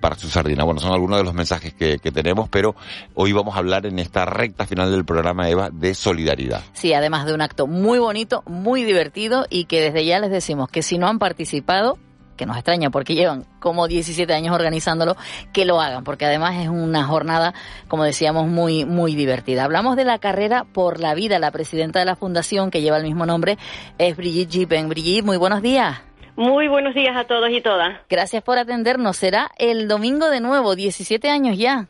para 0.00 0.16
su 0.16 0.28
sardina. 0.28 0.64
Bueno, 0.64 0.80
son 0.80 0.92
algunos 0.92 1.18
de 1.18 1.24
los 1.24 1.34
mensajes 1.34 1.74
que, 1.74 1.98
que, 1.98 2.10
tenemos, 2.10 2.48
pero 2.48 2.74
hoy 3.14 3.32
vamos 3.32 3.54
a 3.54 3.58
hablar 3.58 3.84
en 3.84 3.98
esta 3.98 4.24
recta 4.24 4.66
final 4.66 4.90
del 4.90 5.04
programa, 5.04 5.50
Eva, 5.50 5.68
de 5.70 5.94
solidaridad. 5.94 6.62
Sí, 6.72 6.94
además 6.94 7.26
de 7.26 7.34
un 7.34 7.42
acto 7.42 7.66
muy 7.66 7.98
bonito, 7.98 8.42
muy 8.46 8.84
divertido 8.84 9.44
y 9.50 9.66
que 9.66 9.82
desde 9.82 10.06
ya 10.06 10.18
les 10.20 10.30
decimos 10.30 10.70
que 10.70 10.82
si 10.82 10.96
no 10.96 11.06
han 11.06 11.18
participado, 11.18 11.98
que 12.36 12.46
nos 12.46 12.56
extraña 12.56 12.90
porque 12.90 13.14
llevan 13.14 13.44
como 13.60 13.88
17 13.88 14.32
años 14.32 14.54
organizándolo, 14.54 15.16
que 15.52 15.64
lo 15.64 15.80
hagan, 15.80 16.04
porque 16.04 16.26
además 16.26 16.56
es 16.56 16.68
una 16.68 17.04
jornada, 17.04 17.54
como 17.88 18.04
decíamos, 18.04 18.46
muy, 18.46 18.84
muy 18.84 19.14
divertida. 19.14 19.64
Hablamos 19.64 19.96
de 19.96 20.04
la 20.04 20.18
carrera 20.18 20.64
por 20.72 21.00
la 21.00 21.14
vida. 21.14 21.38
La 21.38 21.50
presidenta 21.50 21.98
de 21.98 22.04
la 22.04 22.16
fundación, 22.16 22.70
que 22.70 22.82
lleva 22.82 22.96
el 22.96 23.04
mismo 23.04 23.26
nombre, 23.26 23.58
es 23.98 24.16
Brigitte 24.16 24.52
Gippen. 24.52 24.88
Brigitte, 24.88 25.24
muy 25.24 25.36
buenos 25.36 25.62
días. 25.62 26.00
Muy 26.36 26.66
buenos 26.66 26.94
días 26.94 27.16
a 27.16 27.24
todos 27.24 27.48
y 27.50 27.60
todas. 27.60 27.96
Gracias 28.08 28.42
por 28.42 28.58
atendernos. 28.58 29.16
Será 29.16 29.50
el 29.56 29.86
domingo 29.86 30.30
de 30.30 30.40
nuevo, 30.40 30.74
17 30.74 31.30
años 31.30 31.56
ya. 31.56 31.86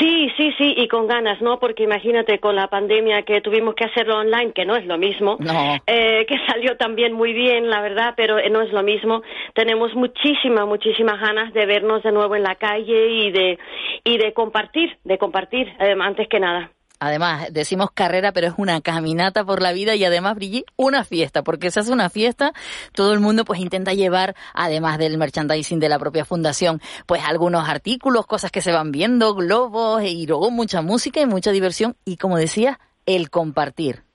Sí, 0.00 0.32
sí, 0.38 0.52
sí, 0.56 0.74
y 0.78 0.88
con 0.88 1.06
ganas, 1.06 1.42
¿no? 1.42 1.60
Porque 1.60 1.82
imagínate 1.82 2.40
con 2.40 2.56
la 2.56 2.68
pandemia 2.68 3.22
que 3.22 3.42
tuvimos 3.42 3.74
que 3.74 3.84
hacerlo 3.84 4.18
online, 4.18 4.52
que 4.52 4.64
no 4.64 4.74
es 4.74 4.86
lo 4.86 4.96
mismo, 4.96 5.36
no. 5.38 5.76
eh, 5.86 6.24
que 6.26 6.38
salió 6.46 6.78
también 6.78 7.12
muy 7.12 7.34
bien, 7.34 7.68
la 7.68 7.82
verdad, 7.82 8.14
pero 8.16 8.36
no 8.50 8.62
es 8.62 8.72
lo 8.72 8.82
mismo. 8.82 9.22
Tenemos 9.54 9.94
muchísimas, 9.94 10.66
muchísimas 10.66 11.20
ganas 11.20 11.52
de 11.52 11.66
vernos 11.66 12.02
de 12.02 12.12
nuevo 12.12 12.34
en 12.34 12.44
la 12.44 12.54
calle 12.54 13.08
y 13.08 13.30
de, 13.30 13.58
y 14.02 14.16
de 14.16 14.32
compartir, 14.32 14.96
de 15.04 15.18
compartir, 15.18 15.68
eh, 15.78 15.94
antes 16.00 16.28
que 16.28 16.40
nada. 16.40 16.70
Además, 17.00 17.48
decimos 17.50 17.90
carrera, 17.92 18.32
pero 18.32 18.46
es 18.46 18.54
una 18.58 18.82
caminata 18.82 19.42
por 19.42 19.62
la 19.62 19.72
vida 19.72 19.94
y 19.94 20.04
además, 20.04 20.34
Brigitte, 20.34 20.70
una 20.76 21.02
fiesta, 21.02 21.42
porque 21.42 21.70
se 21.70 21.80
hace 21.80 21.92
una 21.92 22.10
fiesta, 22.10 22.52
todo 22.92 23.14
el 23.14 23.20
mundo 23.20 23.46
pues 23.46 23.58
intenta 23.58 23.94
llevar, 23.94 24.36
además 24.52 24.98
del 24.98 25.16
merchandising 25.16 25.80
de 25.80 25.88
la 25.88 25.98
propia 25.98 26.26
fundación, 26.26 26.82
pues 27.06 27.22
algunos 27.24 27.66
artículos, 27.68 28.26
cosas 28.26 28.50
que 28.52 28.60
se 28.60 28.72
van 28.72 28.92
viendo, 28.92 29.34
globos, 29.34 30.02
y 30.04 30.26
luego 30.26 30.50
mucha 30.50 30.82
música 30.82 31.20
y 31.20 31.26
mucha 31.26 31.52
diversión 31.52 31.96
y 32.04 32.18
como 32.18 32.36
decía, 32.36 32.78
el 33.06 33.30
compartir. 33.30 34.09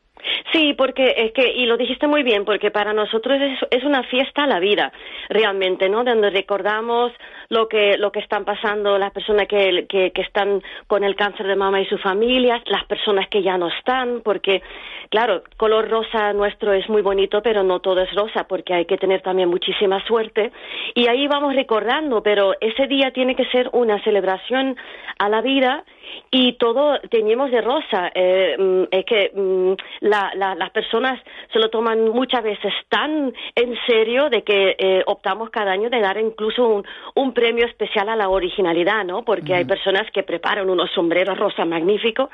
Sí, 0.52 0.74
porque 0.74 1.14
es 1.18 1.34
que, 1.34 1.52
y 1.52 1.66
lo 1.66 1.76
dijiste 1.76 2.08
muy 2.08 2.24
bien, 2.24 2.46
porque 2.46 2.70
para 2.70 2.94
nosotros 2.94 3.40
es, 3.72 3.84
una 3.84 4.04
fiesta 4.04 4.44
a 4.44 4.48
la 4.48 4.60
vida, 4.60 4.92
realmente, 5.30 5.90
¿no? 5.90 6.04
Donde 6.04 6.30
recordamos 6.30 7.12
lo 7.50 7.68
que 7.68 7.98
lo 7.98 8.12
que 8.12 8.20
están 8.20 8.46
pasando 8.46 8.98
las 8.98 9.12
personas 9.12 9.48
que, 9.48 9.86
que, 9.88 10.12
que 10.12 10.22
están 10.22 10.62
con 10.88 11.04
el 11.04 11.16
cáncer 11.16 11.48
de 11.48 11.56
mama 11.56 11.82
y 11.82 11.86
sus 11.86 12.02
familias, 12.02 12.62
las 12.66 12.86
personas 12.86 13.28
que 13.30 13.44
ya 13.44 13.58
no 13.58 13.68
están, 13.68 14.22
porque 14.24 14.62
claro, 15.10 15.44
color 15.58 15.90
rosa 15.90 16.34
nuestro 16.34 16.74
es 16.74 16.88
muy 16.90 17.02
bonito, 17.02 17.42
pero 17.42 17.64
no 17.64 17.80
todo 17.80 18.02
es 18.02 18.14
rosa, 18.14 18.46
porque 18.48 18.74
hay 18.74 18.86
que 18.86 18.98
tener 18.98 19.22
también 19.22 19.50
muchísima 19.50 20.04
suerte. 20.06 20.52
Y 20.94 21.08
ahí 21.08 21.28
vamos 21.28 21.56
recordando, 21.56 22.22
pero 22.22 22.54
ese 22.60 22.88
día 22.88 23.12
tiene 23.12 23.36
que 23.36 23.46
ser 23.46 23.70
una 23.74 24.04
celebración 24.04 24.76
a 25.20 25.30
la 25.30 25.42
vida 25.42 25.84
y 26.32 26.54
todo 26.54 27.00
teníamos 27.10 27.52
de 27.52 27.62
rosa. 27.62 28.12
Eh, 28.14 28.56
mm, 28.58 28.84
es 28.92 29.06
que 29.06 29.32
mm, 29.34 29.74
las 30.02 30.70
personas 30.72 31.20
se 31.52 31.60
lo 31.60 31.70
toman 31.70 32.10
muchas 32.10 32.44
veces 32.44 32.74
tan 32.90 33.34
en 33.56 33.78
serio 33.88 34.30
de 34.30 34.44
que 34.44 34.76
eh, 34.78 35.04
optamos 35.06 35.50
cada 35.50 35.72
año 35.72 35.90
de 35.90 36.00
dar 36.00 36.18
incluso 36.18 36.84
un, 37.16 37.34
premio 37.34 37.66
especial 37.66 38.08
a 38.08 38.16
la 38.16 38.30
originalidad, 38.30 39.04
¿no? 39.04 39.24
Porque 39.24 39.54
hay 39.54 39.66
personas 39.66 40.10
que 40.12 40.24
preparan 40.24 40.70
unos 40.70 40.90
sombreros 40.92 41.38
rosa 41.38 41.66
magníficos, 41.66 42.30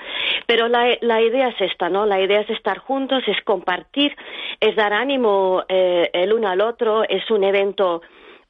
pero 0.46 0.68
la, 0.68 0.96
la, 1.02 1.22
idea 1.22 1.48
es 1.48 1.60
esta, 1.60 1.90
¿no? 1.90 2.06
La 2.06 2.22
idea 2.22 2.42
es 2.42 2.50
estar 2.52 2.78
juntos, 2.78 3.24
es 3.26 3.42
compartir, 3.44 4.16
es 4.60 4.76
dar 4.76 4.94
ánimo 4.94 5.64
eh, 5.68 6.10
el 6.14 6.34
uno 6.34 6.50
al 6.50 6.62
otro, 6.62 7.04
es 7.04 7.30
un 7.32 7.44
evento 7.44 8.02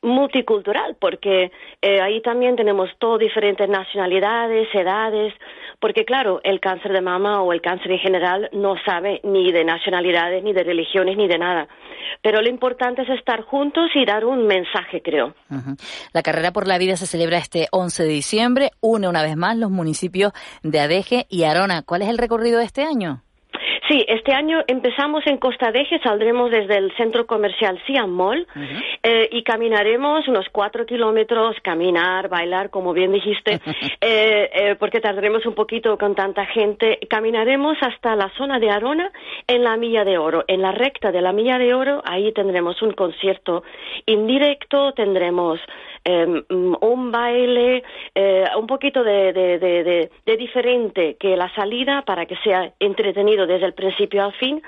multicultural, 0.02 0.96
porque 1.00 1.52
eh, 1.82 2.02
ahí 2.02 2.22
también 2.22 2.56
tenemos 2.56 2.90
todo 2.98 3.18
diferentes 3.18 3.70
nacionalidades, 3.70 4.68
edades, 4.74 5.34
porque 5.80 6.06
claro, 6.06 6.42
el 6.44 6.60
cáncer 6.60 6.92
de 6.92 7.02
mama 7.02 7.42
o 7.42 7.54
el 7.54 7.62
cáncer 7.62 7.92
en 7.92 8.00
general 8.00 8.50
no 8.52 8.76
sabe 8.86 9.20
ni 9.24 9.52
de 9.52 9.64
nacionalidades, 9.64 10.44
ni 10.44 10.54
de 10.54 10.64
religiones, 10.64 11.18
ni 11.18 11.28
de 11.28 11.38
nada. 11.38 11.68
Pero 12.22 12.42
lo 12.42 12.50
importante 12.50 13.04
es 13.04 13.10
estar 13.10 13.42
juntos 13.42 13.90
y 13.96 14.06
dar 14.06 14.26
un 14.26 14.46
mensaje, 14.46 15.02
creo. 15.02 15.34
La 16.14 16.22
carrera 16.22 16.52
por 16.52 16.68
la 16.68 16.78
vida 16.78 16.96
se 16.98 17.08
celebra 17.08 17.38
este 17.38 17.68
11 17.72 18.04
de 18.04 18.10
diciembre, 18.10 18.72
une 18.80 19.08
una 19.08 19.24
vez 19.24 19.36
más 19.38 19.58
los 19.58 19.72
municipios 19.72 20.34
de 20.64 20.80
Adeje 20.80 21.26
y 21.30 21.44
Arona. 21.44 21.84
¿Cuál 21.84 22.02
es 22.02 22.10
el 22.10 22.18
recorrido 22.18 22.60
de 22.60 22.66
este 22.66 22.84
año? 22.84 23.24
Sí, 23.92 24.06
este 24.08 24.32
año 24.34 24.64
empezamos 24.68 25.28
en 25.28 25.36
Costa 25.36 25.70
Deje, 25.70 26.00
saldremos 26.00 26.50
desde 26.50 26.78
el 26.78 26.96
centro 26.96 27.28
comercial 27.28 27.78
Siam 27.86 28.10
Mall 28.10 28.48
eh, 29.04 29.28
y 29.34 29.44
caminaremos 29.44 30.30
unos 30.30 30.46
cuatro 30.50 30.86
kilómetros, 30.86 31.58
caminar, 31.62 32.30
bailar, 32.30 32.70
como 32.70 32.94
bien 32.94 33.12
dijiste, 33.12 33.60
eh, 34.00 34.50
eh, 34.54 34.76
porque 34.80 35.02
tardaremos 35.02 35.46
un 35.46 35.56
poquito 35.56 35.98
con 35.98 36.16
tanta 36.16 36.46
gente. 36.46 37.00
Caminaremos 37.10 37.76
hasta 37.82 38.16
la 38.16 38.30
zona 38.38 38.60
de 38.60 38.70
Arona 38.70 39.12
en 39.46 39.62
la 39.62 39.76
Milla 39.76 40.06
de 40.06 40.18
Oro. 40.18 40.46
En 40.48 40.62
la 40.62 40.72
recta 40.72 41.12
de 41.12 41.22
la 41.22 41.34
Milla 41.34 41.58
de 41.58 41.74
Oro, 41.74 42.02
ahí 42.06 42.32
tendremos 42.32 42.82
un 42.82 42.94
concierto 42.94 43.64
indirecto, 44.06 44.94
tendremos 44.94 45.60
Mm, 46.04 46.78
un 46.82 47.12
baile 47.12 47.84
eh, 48.16 48.46
un 48.58 48.66
poquito 48.66 49.04
de, 49.04 49.32
de, 49.34 50.38
diferente 50.38 51.16
que 51.20 51.38
la 51.38 51.54
salida 51.54 52.02
para 52.02 52.26
que 52.26 52.36
sea 52.38 52.74
entretenido 52.80 53.46
desde 53.46 53.68
el 53.68 53.74
principio 53.76 54.24
al 54.24 54.34
fin 54.34 54.64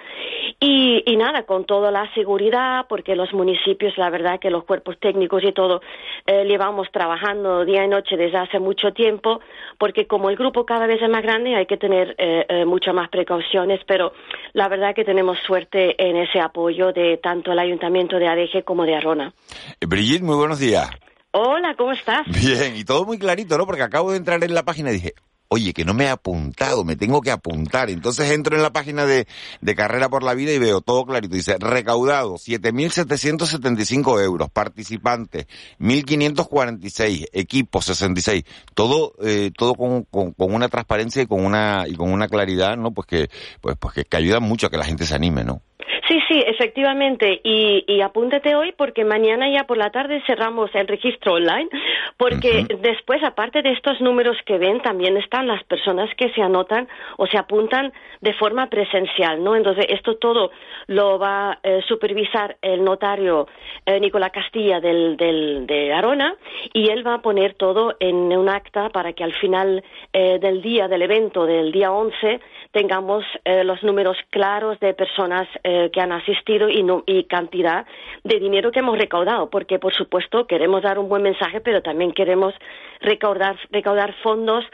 y, 0.59 1.01
y, 1.07 1.17
nada, 1.17 1.41
con 1.43 1.65
toda 1.65 1.89
la 1.89 2.13
seguridad 2.13 2.85
porque 2.87 3.15
los 3.15 3.33
municipios, 3.33 3.97
la 3.97 4.11
verdad 4.11 4.39
que 4.39 4.51
los 4.51 4.63
cuerpos 4.63 4.99
técnicos 4.99 5.43
y 5.43 5.51
todo 5.53 5.81
eh, 6.27 6.45
llevamos 6.45 6.91
trabajando 6.91 7.65
día 7.65 7.83
y 7.83 7.87
noche 7.87 8.15
desde 8.15 8.37
hace 8.37 8.59
mucho 8.59 8.93
tiempo 8.93 9.39
porque 9.79 10.05
como 10.05 10.29
el 10.29 10.35
grupo 10.35 10.67
cada 10.67 10.85
vez 10.85 11.01
es 11.01 11.09
más 11.09 11.23
grande 11.23 11.55
hay 11.55 11.65
que 11.65 11.77
tener 11.77 12.13
eh, 12.19 12.45
eh 12.47 12.65
muchas 12.65 12.93
más 12.93 13.09
precauciones, 13.09 13.79
pero 13.87 14.13
la 14.53 14.69
verdad 14.69 14.93
que 14.93 15.03
tenemos 15.03 15.39
suerte 15.39 15.95
en 15.97 16.15
ese 16.15 16.39
apoyo 16.39 16.93
de 16.93 17.17
tanto 17.17 17.51
el 17.51 17.57
Ayuntamiento 17.57 18.19
de 18.19 18.27
Adeje 18.27 18.61
como 18.61 18.85
de 18.85 18.95
Arona. 18.95 19.33
Brigitte, 19.81 20.21
muy 20.21 20.35
buenos 20.35 20.59
días. 20.59 20.91
Hola, 21.35 21.73
¿cómo 21.75 21.93
estás? 21.93 22.27
Bien, 22.27 22.75
y 22.75 22.83
todo 22.83 23.05
muy 23.05 23.17
clarito, 23.17 23.57
¿no? 23.57 23.65
Porque 23.65 23.81
acabo 23.81 24.11
de 24.11 24.17
entrar 24.17 24.43
en 24.43 24.53
la 24.53 24.61
página 24.61 24.91
y 24.91 24.93
dije, 24.93 25.15
oye, 25.47 25.73
que 25.73 25.83
no 25.83 25.95
me 25.95 26.03
he 26.03 26.09
apuntado, 26.09 26.83
me 26.83 26.95
tengo 26.95 27.21
que 27.21 27.31
apuntar. 27.31 27.89
Entonces 27.89 28.29
entro 28.29 28.55
en 28.55 28.61
la 28.61 28.71
página 28.71 29.07
de, 29.07 29.27
de 29.59 29.75
Carrera 29.75 30.09
por 30.09 30.21
la 30.21 30.35
Vida 30.35 30.51
y 30.51 30.59
veo 30.59 30.81
todo 30.81 31.07
clarito. 31.07 31.33
Dice, 31.33 31.57
recaudado, 31.59 32.35
7.775 32.35 34.23
euros, 34.23 34.51
participantes, 34.51 35.47
1.546, 35.79 37.25
equipos, 37.33 37.85
66. 37.85 38.43
Todo, 38.75 39.13
eh, 39.23 39.49
todo 39.57 39.73
con, 39.73 40.03
con, 40.03 40.33
con, 40.33 40.53
una 40.53 40.69
transparencia 40.69 41.23
y 41.23 41.25
con 41.25 41.43
una, 41.43 41.85
y 41.87 41.95
con 41.95 42.11
una 42.11 42.27
claridad, 42.27 42.77
¿no? 42.77 42.91
Pues 42.91 43.07
que, 43.07 43.29
pues, 43.59 43.75
pues 43.79 43.95
que, 43.95 44.05
que 44.05 44.17
ayuda 44.17 44.39
mucho 44.39 44.67
a 44.67 44.69
que 44.69 44.77
la 44.77 44.85
gente 44.85 45.07
se 45.07 45.15
anime, 45.15 45.43
¿no? 45.43 45.63
Sí, 46.07 46.19
sí, 46.27 46.43
efectivamente. 46.45 47.41
Y, 47.43 47.83
y, 47.87 48.01
apúntate 48.01 48.55
hoy 48.55 48.73
porque 48.77 49.03
mañana 49.05 49.49
ya 49.49 49.65
por 49.65 49.77
la 49.77 49.91
tarde 49.91 50.21
cerramos 50.25 50.69
el 50.73 50.87
registro 50.87 51.33
online, 51.33 51.69
porque 52.17 52.65
después, 52.81 53.23
aparte 53.23 53.61
de 53.61 53.71
estos 53.71 53.99
números 54.01 54.37
que 54.45 54.57
ven, 54.57 54.81
también 54.81 55.17
están 55.17 55.47
las 55.47 55.63
personas 55.63 56.09
que 56.15 56.29
se 56.33 56.41
anotan 56.41 56.87
o 57.17 57.27
se 57.27 57.37
apuntan 57.37 57.93
de 58.21 58.33
forma 58.33 58.67
presencial, 58.67 59.43
¿no? 59.43 59.55
Entonces, 59.55 59.85
esto 59.89 60.15
todo 60.15 60.51
lo 60.87 61.19
va 61.19 61.51
a 61.51 61.59
eh, 61.63 61.81
supervisar 61.87 62.57
el 62.61 62.83
notario 62.83 63.47
eh, 63.85 63.99
Nicolás 63.99 64.31
Castilla 64.31 64.79
del, 64.79 65.17
del, 65.17 65.65
de 65.67 65.93
Arona 65.93 66.35
y 66.73 66.89
él 66.89 67.05
va 67.05 67.15
a 67.15 67.21
poner 67.21 67.55
todo 67.55 67.95
en 67.99 68.15
un 68.15 68.49
acta 68.49 68.89
para 68.89 69.13
que 69.13 69.23
al 69.23 69.33
final 69.33 69.83
eh, 70.11 70.39
del 70.39 70.61
día 70.61 70.87
del 70.87 71.01
evento, 71.01 71.45
del 71.45 71.71
día 71.71 71.91
11, 71.91 72.39
tengamos 72.71 73.23
eh, 73.45 73.63
los 73.63 73.83
números 73.83 74.17
claros 74.29 74.79
de 74.79 74.93
personas 74.93 75.47
eh, 75.63 75.72
que 75.91 76.01
han 76.01 76.11
asistido 76.11 76.69
y, 76.69 76.85
y 77.05 77.23
cantidad 77.25 77.85
de 78.23 78.39
dinero 78.39 78.71
que 78.71 78.79
hemos 78.79 78.97
recaudado, 78.97 79.49
porque 79.49 79.79
por 79.79 79.93
supuesto 79.93 80.47
queremos 80.47 80.81
dar 80.81 80.99
un 80.99 81.09
buen 81.09 81.23
mensaje, 81.23 81.61
pero 81.61 81.81
también 81.81 82.11
queremos 82.11 82.53
recaudar, 83.01 83.57
recaudar 83.71 84.13
fondos 84.23 84.65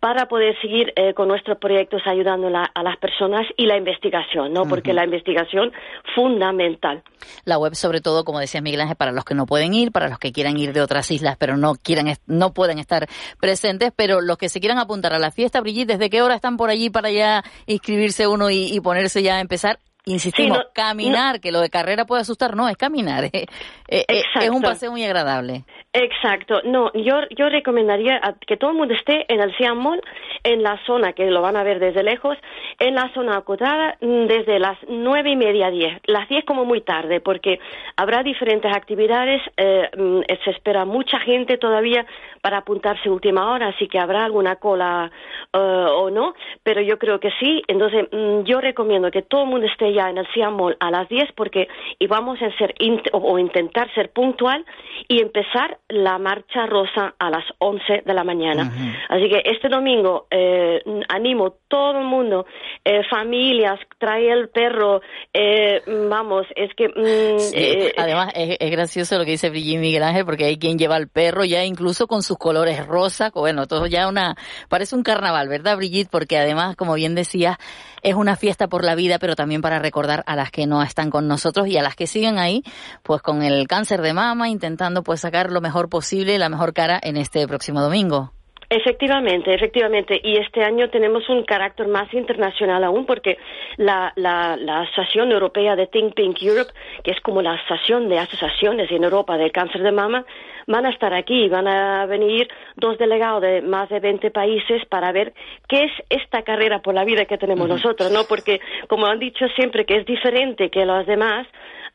para 0.00 0.28
poder 0.28 0.56
seguir 0.60 0.92
eh, 0.94 1.12
con 1.14 1.26
nuestros 1.26 1.58
proyectos 1.58 2.02
ayudando 2.06 2.48
a 2.48 2.82
las 2.82 2.96
personas 2.98 3.46
y 3.56 3.66
la 3.66 3.76
investigación, 3.76 4.52
¿no? 4.52 4.64
Porque 4.64 4.92
la 4.92 5.04
investigación 5.04 5.72
fundamental. 6.14 7.02
La 7.44 7.58
web, 7.58 7.74
sobre 7.74 8.00
todo, 8.00 8.24
como 8.24 8.38
decía 8.38 8.60
Miguel 8.60 8.82
Ángel, 8.82 8.96
para 8.96 9.10
los 9.10 9.24
que 9.24 9.34
no 9.34 9.46
pueden 9.46 9.74
ir, 9.74 9.90
para 9.90 10.08
los 10.08 10.20
que 10.20 10.30
quieran 10.30 10.56
ir 10.56 10.72
de 10.72 10.82
otras 10.82 11.10
islas, 11.10 11.36
pero 11.36 11.56
no 11.56 11.74
quieran, 11.74 12.14
no 12.26 12.52
pueden 12.52 12.78
estar 12.78 13.08
presentes, 13.40 13.92
pero 13.94 14.20
los 14.20 14.38
que 14.38 14.48
se 14.48 14.60
quieran 14.60 14.78
apuntar 14.78 15.14
a 15.14 15.18
la 15.18 15.32
fiesta, 15.32 15.60
Brigitte, 15.60 15.88
¿desde 15.88 16.10
qué 16.10 16.22
hora 16.22 16.36
están 16.36 16.56
por 16.56 16.70
allí 16.70 16.90
para 16.90 17.10
ya 17.10 17.42
inscribirse 17.66 18.28
uno 18.28 18.50
y, 18.50 18.78
ponerse 18.80 19.22
ya 19.22 19.36
a 19.36 19.40
empezar? 19.40 19.80
Insistimos, 20.08 20.58
caminar, 20.72 21.38
que 21.40 21.52
lo 21.52 21.60
de 21.60 21.68
carrera 21.68 22.06
puede 22.06 22.22
asustar, 22.22 22.56
no, 22.56 22.68
es 22.68 22.76
caminar. 22.76 23.24
Eh, 23.24 23.30
eh, 23.88 24.04
eh, 24.08 24.22
es 24.40 24.50
un 24.50 24.62
paseo 24.62 24.90
muy 24.90 25.04
agradable. 25.04 25.64
Exacto. 25.92 26.60
No, 26.64 26.92
yo, 26.92 27.20
yo 27.36 27.48
recomendaría 27.48 28.20
que 28.46 28.56
todo 28.56 28.70
el 28.70 28.76
mundo 28.76 28.94
esté 28.94 29.24
en 29.32 29.40
el 29.40 29.56
Siam 29.56 29.78
Mall, 29.78 30.00
en 30.44 30.62
la 30.62 30.78
zona, 30.84 31.12
que 31.12 31.30
lo 31.30 31.40
van 31.40 31.56
a 31.56 31.62
ver 31.62 31.80
desde 31.80 32.02
lejos, 32.02 32.36
en 32.78 32.94
la 32.94 33.12
zona 33.14 33.38
acotada 33.38 33.96
mm, 34.00 34.26
desde 34.26 34.58
las 34.58 34.78
nueve 34.86 35.30
y 35.30 35.36
media 35.36 35.66
a 35.66 35.70
diez. 35.70 36.00
Las 36.06 36.28
diez 36.28 36.44
como 36.44 36.64
muy 36.64 36.82
tarde, 36.82 37.20
porque 37.20 37.58
habrá 37.96 38.22
diferentes 38.22 38.70
actividades, 38.74 39.42
eh, 39.56 39.90
mm, 39.96 40.20
se 40.44 40.50
espera 40.50 40.84
mucha 40.84 41.18
gente 41.20 41.56
todavía 41.58 42.06
para 42.42 42.58
apuntarse 42.58 43.10
última 43.10 43.50
hora, 43.50 43.68
así 43.68 43.88
que 43.88 43.98
habrá 43.98 44.24
alguna 44.24 44.56
cola 44.56 45.10
eh, 45.52 45.58
o 45.58 46.10
no, 46.10 46.34
pero 46.62 46.80
yo 46.82 46.98
creo 46.98 47.18
que 47.18 47.30
sí. 47.40 47.62
Entonces, 47.66 48.06
mm, 48.12 48.42
yo 48.44 48.60
recomiendo 48.60 49.10
que 49.10 49.22
todo 49.22 49.44
el 49.44 49.48
mundo 49.48 49.66
esté 49.66 49.92
ya 49.98 50.10
en 50.10 50.18
el 50.18 50.26
Siam 50.32 50.56
Mall 50.56 50.76
a 50.80 50.90
las 50.90 51.08
diez, 51.08 51.28
porque 51.34 51.68
y 51.98 52.06
vamos 52.06 52.38
a 52.40 52.56
ser 52.56 52.74
o 53.12 53.38
intentar 53.38 53.92
ser 53.94 54.10
puntual 54.10 54.64
y 55.08 55.20
empezar 55.20 55.78
la 55.88 56.18
marcha 56.18 56.66
rosa 56.66 57.14
a 57.18 57.30
las 57.30 57.44
11 57.58 58.02
de 58.04 58.14
la 58.14 58.24
mañana. 58.24 58.70
Así 59.08 59.28
que 59.28 59.42
este 59.44 59.68
domingo 59.68 60.26
eh, 60.30 60.82
animo 61.08 61.56
todo 61.68 61.98
el 61.98 62.04
mundo, 62.04 62.46
eh, 62.84 63.02
familias, 63.10 63.78
trae 63.98 64.30
el 64.30 64.48
perro, 64.48 65.00
eh, 65.32 65.82
vamos, 66.08 66.46
es 66.54 66.70
que... 66.74 66.88
Mm, 66.88 68.00
además 68.00 68.32
es, 68.34 68.70
gracioso 68.70 69.18
lo 69.18 69.24
que 69.24 69.32
dice 69.32 69.50
Brigitte 69.50 69.80
Miguel 69.80 70.02
Ángel 70.02 70.24
porque 70.24 70.44
hay 70.44 70.58
quien 70.58 70.78
lleva 70.78 70.96
el 70.96 71.08
perro 71.08 71.44
ya 71.44 71.64
incluso 71.64 72.06
con 72.06 72.22
sus 72.22 72.38
colores 72.38 72.86
rosa, 72.86 73.30
bueno, 73.34 73.66
todo 73.66 73.86
ya 73.86 74.08
una... 74.08 74.36
parece 74.68 74.94
un 74.94 75.02
carnaval, 75.02 75.48
¿verdad 75.48 75.76
Brigitte? 75.76 76.10
Porque 76.10 76.38
además, 76.38 76.76
como 76.76 76.94
bien 76.94 77.14
decías, 77.14 77.56
es 78.02 78.14
una 78.14 78.36
fiesta 78.36 78.68
por 78.68 78.84
la 78.84 78.94
vida, 78.94 79.18
pero 79.18 79.34
también 79.34 79.62
para 79.62 79.77
recordar 79.78 80.24
a 80.26 80.36
las 80.36 80.50
que 80.50 80.66
no 80.66 80.82
están 80.82 81.10
con 81.10 81.28
nosotros 81.28 81.68
y 81.68 81.76
a 81.78 81.82
las 81.82 81.96
que 81.96 82.06
siguen 82.06 82.38
ahí, 82.38 82.62
pues 83.02 83.22
con 83.22 83.42
el 83.42 83.66
cáncer 83.66 84.02
de 84.02 84.12
mama, 84.12 84.48
intentando 84.48 85.02
pues 85.02 85.20
sacar 85.20 85.50
lo 85.50 85.60
mejor 85.60 85.88
posible, 85.88 86.38
la 86.38 86.48
mejor 86.48 86.72
cara 86.72 86.98
en 87.02 87.16
este 87.16 87.46
próximo 87.46 87.80
domingo. 87.80 88.32
Efectivamente, 88.70 89.54
efectivamente. 89.54 90.20
Y 90.22 90.36
este 90.36 90.62
año 90.62 90.90
tenemos 90.90 91.26
un 91.30 91.44
carácter 91.44 91.88
más 91.88 92.12
internacional 92.12 92.84
aún 92.84 93.06
porque 93.06 93.38
la, 93.78 94.12
la, 94.16 94.56
la, 94.56 94.80
Asociación 94.80 95.32
Europea 95.32 95.74
de 95.74 95.86
Think 95.86 96.14
Pink 96.14 96.42
Europe, 96.42 96.72
que 97.02 97.12
es 97.12 97.20
como 97.20 97.40
la 97.40 97.52
asociación 97.52 98.10
de 98.10 98.18
asociaciones 98.18 98.90
en 98.90 99.04
Europa 99.04 99.38
del 99.38 99.52
cáncer 99.52 99.82
de 99.82 99.92
mama, 99.92 100.26
van 100.66 100.84
a 100.84 100.90
estar 100.90 101.14
aquí, 101.14 101.48
van 101.48 101.66
a 101.66 102.04
venir 102.04 102.46
dos 102.76 102.98
delegados 102.98 103.40
de 103.40 103.62
más 103.62 103.88
de 103.88 104.00
20 104.00 104.30
países 104.30 104.84
para 104.86 105.12
ver 105.12 105.32
qué 105.66 105.84
es 105.84 105.92
esta 106.10 106.42
carrera 106.42 106.80
por 106.80 106.94
la 106.94 107.04
vida 107.04 107.24
que 107.24 107.38
tenemos 107.38 107.66
nosotros, 107.68 108.12
¿no? 108.12 108.24
Porque, 108.28 108.60
como 108.86 109.06
han 109.06 109.18
dicho 109.18 109.46
siempre, 109.56 109.86
que 109.86 109.96
es 109.96 110.04
diferente 110.04 110.68
que 110.68 110.84
los 110.84 111.06
demás, 111.06 111.46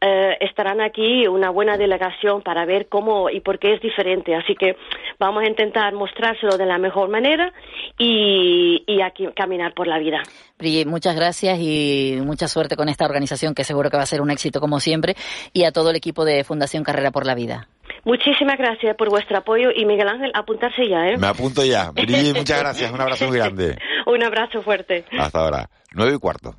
eh, 0.05 0.37
estarán 0.41 0.81
aquí 0.81 1.27
una 1.27 1.49
buena 1.49 1.77
delegación 1.77 2.41
para 2.41 2.65
ver 2.65 2.87
cómo 2.89 3.29
y 3.29 3.39
por 3.39 3.57
qué 3.57 3.73
es 3.73 3.81
diferente. 3.81 4.35
Así 4.35 4.53
que 4.55 4.75
vamos 5.17 5.43
a 5.43 5.47
intentar 5.47 5.93
mostrárselo 5.93 6.57
de 6.57 6.65
la 6.65 6.77
mejor 6.77 7.09
manera 7.09 7.53
y, 7.97 8.83
y 8.85 9.01
aquí 9.01 9.27
caminar 9.35 9.73
por 9.73 9.87
la 9.87 9.99
vida. 9.99 10.21
Brigitte, 10.59 10.87
muchas 10.87 11.15
gracias 11.15 11.57
y 11.61 12.17
mucha 12.21 12.47
suerte 12.47 12.75
con 12.75 12.89
esta 12.89 13.05
organización 13.05 13.53
que 13.55 13.63
seguro 13.63 13.89
que 13.89 13.97
va 13.97 14.03
a 14.03 14.07
ser 14.07 14.21
un 14.21 14.29
éxito 14.31 14.59
como 14.59 14.79
siempre 14.79 15.15
y 15.53 15.63
a 15.63 15.71
todo 15.71 15.91
el 15.91 15.95
equipo 15.95 16.25
de 16.25 16.43
Fundación 16.43 16.83
Carrera 16.83 17.11
por 17.11 17.25
la 17.25 17.35
Vida. 17.35 17.67
Muchísimas 18.05 18.57
gracias 18.57 18.97
por 18.97 19.09
vuestro 19.09 19.37
apoyo 19.37 19.69
y 19.73 19.85
Miguel 19.85 20.09
Ángel, 20.09 20.31
apuntarse 20.35 20.85
ya, 20.89 21.07
¿eh? 21.07 21.17
Me 21.17 21.27
apunto 21.27 21.63
ya. 21.63 21.91
Brigitte, 21.91 22.37
muchas 22.37 22.59
gracias. 22.59 22.91
Un 22.91 22.99
abrazo 22.99 23.27
muy 23.27 23.37
grande. 23.39 23.77
un 24.05 24.21
abrazo 24.23 24.61
fuerte. 24.61 25.05
Hasta 25.17 25.39
ahora. 25.39 25.69
Nueve 25.93 26.15
y 26.15 26.19
cuarto. 26.19 26.55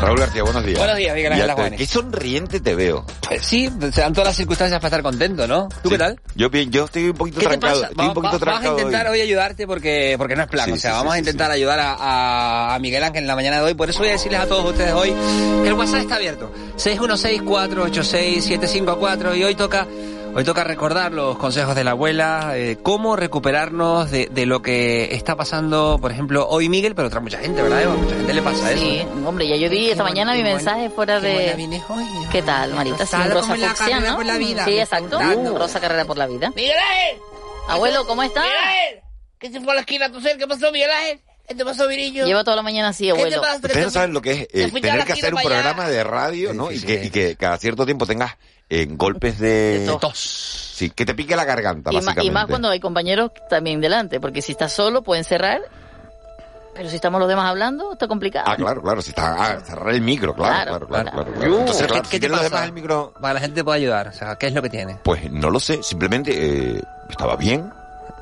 Raúl 0.00 0.18
García, 0.18 0.42
buenos 0.42 0.64
días. 0.64 0.78
Buenos 0.78 0.96
días, 0.96 1.14
Miguel 1.14 1.32
Ángel 1.34 1.50
Juanes. 1.52 1.78
Qué 1.78 1.86
sonriente 1.86 2.58
te 2.60 2.74
veo. 2.74 3.04
Pues 3.28 3.44
sí, 3.44 3.68
se 3.92 4.00
dan 4.00 4.14
todas 4.14 4.28
las 4.28 4.36
circunstancias 4.36 4.80
para 4.80 4.88
estar 4.88 5.02
contento, 5.02 5.46
¿no? 5.46 5.68
¿Tú 5.82 5.90
qué 5.90 5.98
tal? 5.98 6.18
Yo 6.34 6.48
bien, 6.48 6.70
yo 6.70 6.86
estoy 6.86 7.08
un 7.10 7.16
poquito 7.16 7.40
¿Qué 7.40 7.46
te 7.46 7.58
trancado. 7.58 7.84
Estoy 7.84 8.06
un 8.06 8.14
poquito 8.14 8.32
va- 8.32 8.38
vamos 8.38 8.40
a 8.40 8.44
trancado 8.62 8.78
intentar 8.78 9.06
hoy. 9.08 9.12
hoy. 9.12 9.20
ayudarte 9.20 9.66
porque, 9.66 10.14
porque 10.16 10.36
no 10.36 10.42
es 10.44 10.48
plan. 10.48 10.64
Sí, 10.66 10.72
o 10.72 10.76
sea, 10.78 10.92
sí, 10.92 10.96
vamos 10.96 11.12
a 11.14 11.18
intentar 11.18 11.50
ayudar 11.50 11.78
a, 11.80 11.92
a- 11.94 12.74
a 12.74 12.78
Miguel 12.78 13.04
Ángel 13.04 13.24
en 13.24 13.28
la 13.28 13.34
mañana 13.36 13.58
de 13.58 13.62
hoy. 13.64 13.74
Por 13.74 13.90
eso 13.90 13.98
voy 13.98 14.08
a 14.08 14.12
decirles 14.12 14.40
a 14.40 14.46
todos 14.46 14.64
ustedes 14.70 14.92
hoy 14.94 15.12
que 15.62 15.68
el 15.68 15.74
WhatsApp 15.74 16.00
está 16.00 16.14
abierto. 16.16 16.50
616-486-754 16.78 19.36
y 19.36 19.44
hoy 19.44 19.54
toca... 19.54 19.86
Hoy 20.32 20.44
toca 20.44 20.62
recordar 20.62 21.12
los 21.12 21.36
consejos 21.38 21.74
de 21.74 21.82
la 21.82 21.90
abuela, 21.90 22.52
eh, 22.54 22.78
cómo 22.80 23.16
recuperarnos 23.16 24.12
de, 24.12 24.28
de 24.30 24.46
lo 24.46 24.62
que 24.62 25.12
está 25.14 25.36
pasando, 25.36 25.98
por 26.00 26.12
ejemplo, 26.12 26.46
hoy 26.48 26.68
Miguel, 26.68 26.94
pero 26.94 27.08
otra 27.08 27.18
mucha 27.20 27.38
gente, 27.38 27.60
¿verdad, 27.60 27.82
Eva? 27.82 27.94
Mucha 27.94 28.14
gente 28.14 28.34
le 28.34 28.42
pasa 28.42 28.70
eso. 28.70 28.80
Sí, 28.80 29.04
hombre, 29.26 29.48
ya 29.48 29.56
yo 29.56 29.68
vi 29.68 29.90
esta 29.90 30.04
mañana 30.04 30.32
mi 30.34 30.44
mensaje 30.44 30.88
fuera 30.88 31.18
de... 31.18 31.68
¿Qué 32.30 32.42
tal, 32.42 32.74
Marita? 32.74 33.04
Sí, 33.06 33.16
Rosa 33.28 33.56
la 33.56 33.74
carrera 33.74 34.10
¿no? 34.10 34.16
por 34.16 34.26
la 34.26 34.38
vida. 34.38 34.64
Sí, 34.64 34.78
exacto. 34.78 35.18
contando. 35.18 35.58
Rosa 35.58 35.80
Carrera 35.80 36.04
por 36.04 36.16
la 36.16 36.26
Vida. 36.26 36.50
¡Miguel 36.54 36.76
Ángel! 36.78 37.22
Abuelo, 37.68 38.06
¿cómo 38.06 38.22
está? 38.22 38.42
¡Miguel 38.42 38.56
Ángel! 38.56 39.00
¿Qué 39.38 39.50
se 39.50 39.60
fue 39.60 39.72
a 39.72 39.74
la 39.74 39.80
esquina 39.80 40.06
a 40.06 40.12
toser? 40.12 40.38
¿Qué 40.38 40.46
pasó, 40.46 40.70
Miguel 40.70 40.90
Ángel? 40.90 41.20
¿Qué 41.48 41.54
te 41.54 41.64
pasó, 41.64 41.88
Virillo? 41.88 42.26
Lleva 42.26 42.44
toda 42.44 42.56
la 42.56 42.62
mañana 42.62 42.88
así, 42.88 43.04
¿Qué 43.06 43.12
te 43.12 43.18
abuelo. 43.18 43.40
pasa? 43.40 43.56
Ustedes 43.56 43.84
no 43.86 43.90
saben 43.90 44.12
lo 44.12 44.22
que 44.22 44.32
es 44.32 44.40
eh, 44.52 44.80
tener 44.80 45.04
que 45.04 45.12
hacer 45.14 45.32
un 45.34 45.40
allá. 45.40 45.48
programa 45.48 45.88
de 45.88 46.04
radio, 46.04 46.54
¿no? 46.54 46.70
Y 46.70 46.80
que, 46.80 47.04
y 47.06 47.10
que 47.10 47.34
cada 47.36 47.58
cierto 47.58 47.84
tiempo 47.84 48.06
tengas 48.06 48.36
eh, 48.68 48.86
golpes 48.88 49.38
de... 49.40 49.80
De 49.80 49.96
tos. 50.00 50.18
Sí, 50.74 50.90
que 50.90 51.04
te 51.04 51.14
pique 51.14 51.34
la 51.34 51.44
garganta, 51.44 51.90
Y, 51.90 51.96
básicamente. 51.96 52.26
y 52.26 52.30
más 52.30 52.46
cuando 52.46 52.70
hay 52.70 52.78
compañeros 52.78 53.32
también 53.48 53.80
delante, 53.80 54.20
porque 54.20 54.42
si 54.42 54.52
estás 54.52 54.72
solo 54.72 55.02
pueden 55.02 55.24
cerrar, 55.24 55.60
pero 56.72 56.88
si 56.88 56.94
estamos 56.94 57.18
los 57.18 57.28
demás 57.28 57.46
hablando, 57.50 57.92
está 57.94 58.06
complicado. 58.06 58.46
Ah, 58.48 58.56
claro, 58.56 58.80
claro, 58.80 59.02
si 59.02 59.10
está... 59.10 59.34
Ah, 59.36 59.60
cerrar 59.60 59.90
el 59.92 60.00
micro, 60.02 60.34
claro, 60.34 60.70
claro, 60.70 60.86
claro. 60.86 61.10
claro, 61.10 61.32
claro. 61.32 61.58
Entonces, 61.58 61.86
claro, 61.88 62.04
si 62.04 62.10
¿Qué 62.10 62.16
te 62.16 62.20
tienes 62.20 62.36
los 62.42 62.42
demás 62.50 62.64
el 62.64 62.72
micro... 62.72 63.12
Para 63.20 63.34
la 63.34 63.40
gente 63.40 63.56
te 63.56 63.64
pueda 63.64 63.76
ayudar. 63.76 64.06
O 64.08 64.12
sea, 64.12 64.36
¿qué 64.36 64.46
es 64.46 64.54
lo 64.54 64.62
que 64.62 64.70
tiene? 64.70 64.98
Pues 65.02 65.30
no 65.32 65.50
lo 65.50 65.58
sé, 65.58 65.82
simplemente 65.82 66.76
eh, 66.76 66.80
estaba 67.10 67.34
bien. 67.34 67.72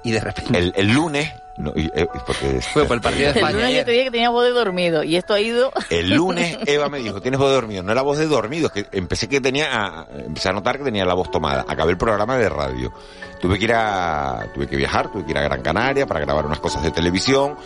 Y 0.02 0.12
de 0.12 0.20
repente... 0.20 0.58
El, 0.58 0.72
el 0.74 0.88
lunes... 0.88 1.30
No, 1.58 1.72
y, 1.74 1.90
eh, 1.92 2.06
porque 2.24 2.60
Fue 2.72 2.84
por 2.84 2.94
el 2.96 3.00
partido 3.02 3.24
de 3.24 3.30
El 3.32 3.36
España 3.38 3.58
lunes 3.58 3.76
yo 3.78 3.84
te 3.84 3.90
dije 3.90 4.04
que 4.04 4.10
tenía 4.12 4.30
voz 4.30 4.44
de 4.44 4.50
dormido 4.52 5.02
y 5.02 5.16
esto 5.16 5.34
ha 5.34 5.40
ido... 5.40 5.72
El 5.90 6.10
lunes 6.14 6.56
Eva 6.66 6.88
me 6.88 6.98
dijo, 7.00 7.20
tienes 7.20 7.38
voz 7.40 7.48
de 7.48 7.54
dormido. 7.56 7.82
No 7.82 7.90
era 7.90 8.02
voz 8.02 8.18
de 8.18 8.26
dormido, 8.28 8.68
es 8.68 8.72
que 8.84 8.96
empecé 8.96 9.28
que 9.28 9.40
tenía, 9.40 9.66
a- 9.72 10.06
empecé 10.24 10.50
a 10.50 10.52
notar 10.52 10.78
que 10.78 10.84
tenía 10.84 11.04
la 11.04 11.14
voz 11.14 11.30
tomada. 11.32 11.64
Acabé 11.68 11.90
el 11.92 11.98
programa 11.98 12.36
de 12.38 12.48
radio. 12.48 12.92
Tuve 13.40 13.58
que 13.58 13.64
ir 13.64 13.72
a, 13.74 14.46
tuve 14.54 14.68
que 14.68 14.76
viajar, 14.76 15.10
tuve 15.10 15.24
que 15.24 15.32
ir 15.32 15.38
a 15.38 15.42
Gran 15.42 15.62
Canaria 15.62 16.06
para 16.06 16.20
grabar 16.20 16.46
unas 16.46 16.60
cosas 16.60 16.82
de 16.82 16.90
televisión. 16.92 17.56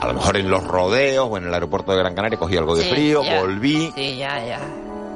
A 0.00 0.06
lo 0.06 0.14
mejor 0.14 0.36
en 0.36 0.50
los 0.50 0.62
rodeos 0.64 1.26
o 1.30 1.36
en 1.38 1.46
el 1.46 1.54
aeropuerto 1.54 1.92
de 1.92 1.98
Gran 1.98 2.14
Canaria 2.14 2.38
cogí 2.38 2.56
algo 2.56 2.76
de 2.76 2.84
Sí, 2.84 2.90
frío, 2.90 3.24
ya. 3.24 3.40
volví. 3.40 3.92
Sí, 3.94 4.16
ya, 4.18 4.44
ya. 4.44 4.60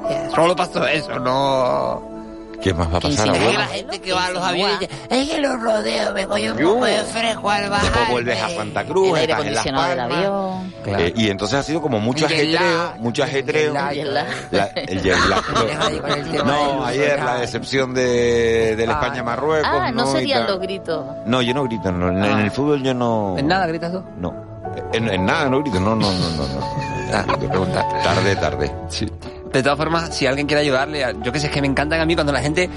Ya, 0.09 0.29
Solo 0.31 0.55
pasó 0.55 0.85
eso, 0.87 1.17
no... 1.19 2.12
¿Qué 2.63 2.73
más 2.73 2.87
va 2.93 2.97
a 2.97 3.01
pasar, 3.01 3.27
Es 3.27 3.33
que 3.33 3.39
abuelo? 3.39 3.59
la 3.59 3.67
gente 3.67 3.99
que 4.01 4.13
va 4.13 4.25
a 4.25 4.31
los 4.31 4.41
aviones 4.43 4.79
dice, 4.79 4.91
es 5.09 5.29
que 5.29 5.41
los 5.41 5.61
rodeos 5.61 6.13
me 6.13 6.25
coge 6.25 6.51
un 6.51 6.57
poco 6.57 6.85
de 6.85 6.97
fresco 7.03 7.49
al 7.49 7.69
bajar. 7.69 7.83
Después 7.85 8.09
vuelves 8.09 8.41
a 8.41 8.49
Santa 8.49 8.85
Cruz, 8.85 9.09
El 9.09 9.15
aire 9.15 9.33
estás 9.33 9.45
en 9.45 9.53
Las 9.53 9.65
acondicionado 9.67 9.89
del 9.89 9.97
Palmas. 9.97 10.17
avión. 10.17 10.73
Eh, 11.01 11.13
y 11.15 11.29
entonces 11.29 11.59
ha 11.59 11.63
sido 11.63 11.81
como 11.81 11.99
mucho 11.99 12.25
ajetreo, 12.25 12.93
mucho 12.99 13.23
ajetreo. 13.23 13.73
El 13.75 13.95
jet 13.95 14.07
lag. 14.07 14.27
La- 14.51 14.65
el. 14.75 16.45
No, 16.45 16.85
ayer 16.85 17.21
la 17.23 17.35
decepción 17.35 17.93
de, 17.93 18.75
del 18.75 18.89
España-Marruecos. 18.89 19.69
Ah, 19.71 19.91
no 19.91 20.07
serían 20.07 20.47
los 20.47 20.59
gritos. 20.59 21.05
No, 21.25 21.41
yo 21.41 21.53
no 21.53 21.63
grito. 21.65 21.91
no, 21.91 22.09
en, 22.09 22.23
en 22.23 22.39
el 22.39 22.51
fútbol 22.51 22.81
yo 22.83 22.93
no. 22.93 23.35
¿En 23.37 23.47
nada 23.47 23.67
gritas 23.67 23.91
tú? 23.91 24.03
No. 24.17 24.33
En, 24.93 25.07
en 25.09 25.25
nada 25.25 25.49
no 25.49 25.59
grito. 25.61 25.79
No, 25.79 25.95
no, 25.95 26.11
no, 26.11 26.29
no. 26.29 26.47
no. 26.47 26.83
Ah. 27.13 27.25
Tarde, 28.03 28.35
tarde. 28.37 28.71
Sí. 28.89 29.07
De 29.53 29.61
todas 29.63 29.77
formas, 29.77 30.13
si 30.15 30.25
alguien 30.25 30.47
quiere 30.47 30.61
ayudarle, 30.61 31.05
yo 31.21 31.31
que 31.31 31.39
sé, 31.39 31.45
es 31.47 31.53
que 31.53 31.61
me 31.61 31.67
encantan 31.67 32.01
a 32.01 32.05
mí 32.05 32.15
cuando 32.15 32.33
la 32.33 32.41
gente... 32.41 32.67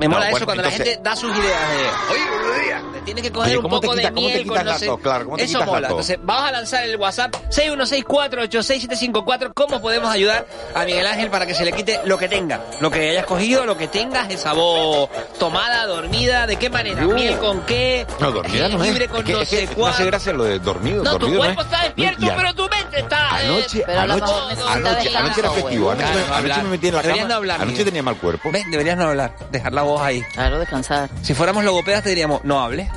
Me 0.00 0.06
No, 0.06 0.14
mola 0.14 0.30
bueno, 0.30 0.36
eso, 0.38 0.44
cuando 0.46 0.62
entonces- 0.64 0.78
la 0.80 0.84
gente 0.86 1.02
da 1.02 1.14
sus 1.14 1.30
ideas 1.30 1.68
de... 1.70 2.14
Oye, 2.14 2.22
buenos 2.30 2.62
días. 2.64 2.82
Tiene 3.04 3.22
que 3.22 3.30
coger 3.32 3.56
un 3.58 3.62
¿cómo 3.62 3.80
te 3.80 3.86
poco 3.86 3.96
de 3.96 4.10
miel 4.10 4.46
con 4.46 4.64
no 4.64 4.78
sé... 4.78 4.88
Claro, 5.02 5.24
¿cómo 5.24 5.36
te 5.36 5.44
Eso 5.44 5.64
mola. 5.64 5.88
tos? 5.88 6.08
Entonces, 6.08 6.18
vamos 6.22 6.48
a 6.48 6.52
lanzar 6.52 6.84
el 6.84 6.96
WhatsApp 6.96 7.34
616486754. 7.50 9.52
¿Cómo 9.54 9.80
podemos 9.80 10.10
ayudar 10.10 10.46
a 10.74 10.84
Miguel 10.84 11.06
Ángel 11.06 11.30
para 11.30 11.46
que 11.46 11.54
se 11.54 11.64
le 11.64 11.72
quite 11.72 12.00
lo 12.04 12.18
que 12.18 12.28
tenga? 12.28 12.60
Lo 12.80 12.90
que 12.90 13.10
hayas 13.10 13.26
cogido, 13.26 13.66
lo 13.66 13.76
que 13.76 13.88
tengas, 13.88 14.30
esa 14.30 14.52
voz 14.52 15.08
tomada, 15.38 15.86
dormida, 15.86 16.46
¿de 16.46 16.56
qué 16.56 16.70
manera? 16.70 17.06
Uh. 17.06 17.12
¿Miel 17.14 17.38
con 17.38 17.62
qué? 17.62 18.06
No, 18.20 18.30
dormida 18.30 18.68
no 18.68 18.82
es. 18.82 18.90
Libre 18.90 19.04
Es 19.06 19.10
con 19.10 19.24
que, 19.24 19.32
no 19.32 19.40
es 19.42 19.48
que 19.48 19.66
sé 19.66 19.74
cuál. 19.74 19.92
hace 19.92 20.04
gracia 20.04 20.32
lo 20.32 20.44
de 20.44 20.58
dormido. 20.58 21.02
No, 21.02 21.12
tu 21.12 21.18
dormido 21.20 21.40
cuerpo 21.40 21.60
es. 21.60 21.66
está 21.66 21.82
despierto, 21.84 22.26
pero 22.36 22.54
tu 22.54 22.68
mente 22.68 23.00
está... 23.00 23.42
eh, 23.42 23.46
Anoche, 23.48 23.84
lo 23.86 24.00
anoche, 24.00 24.32
anoche, 24.68 25.16
anoche 25.16 25.40
era 25.40 25.50
festivo. 25.50 25.90
Anoche, 25.90 26.12
Claro, 26.12 26.34
anoche 26.34 26.62
me 26.62 26.68
metí 26.70 26.88
en 26.88 26.94
la 26.94 27.02
Deberías 27.02 27.24
cama. 27.24 27.28
no 27.28 27.34
hablar, 27.36 27.60
anoche 27.62 27.84
tenía 27.84 28.02
mal 28.02 28.16
cuerpo. 28.16 28.50
¿Ves? 28.52 28.64
Deberías 28.70 28.96
no 28.96 29.04
hablar, 29.08 29.34
dejar 29.50 29.72
la 29.72 29.82
voz 29.82 30.00
ahí. 30.02 30.22
Claro, 30.34 30.58
descansar. 30.58 31.08
Si 31.22 31.34
fuéramos 31.34 31.64
logopedas 31.64 32.02
te 32.02 32.08
diríamos, 32.10 32.44
no 32.44 32.60
hables. 32.60 32.88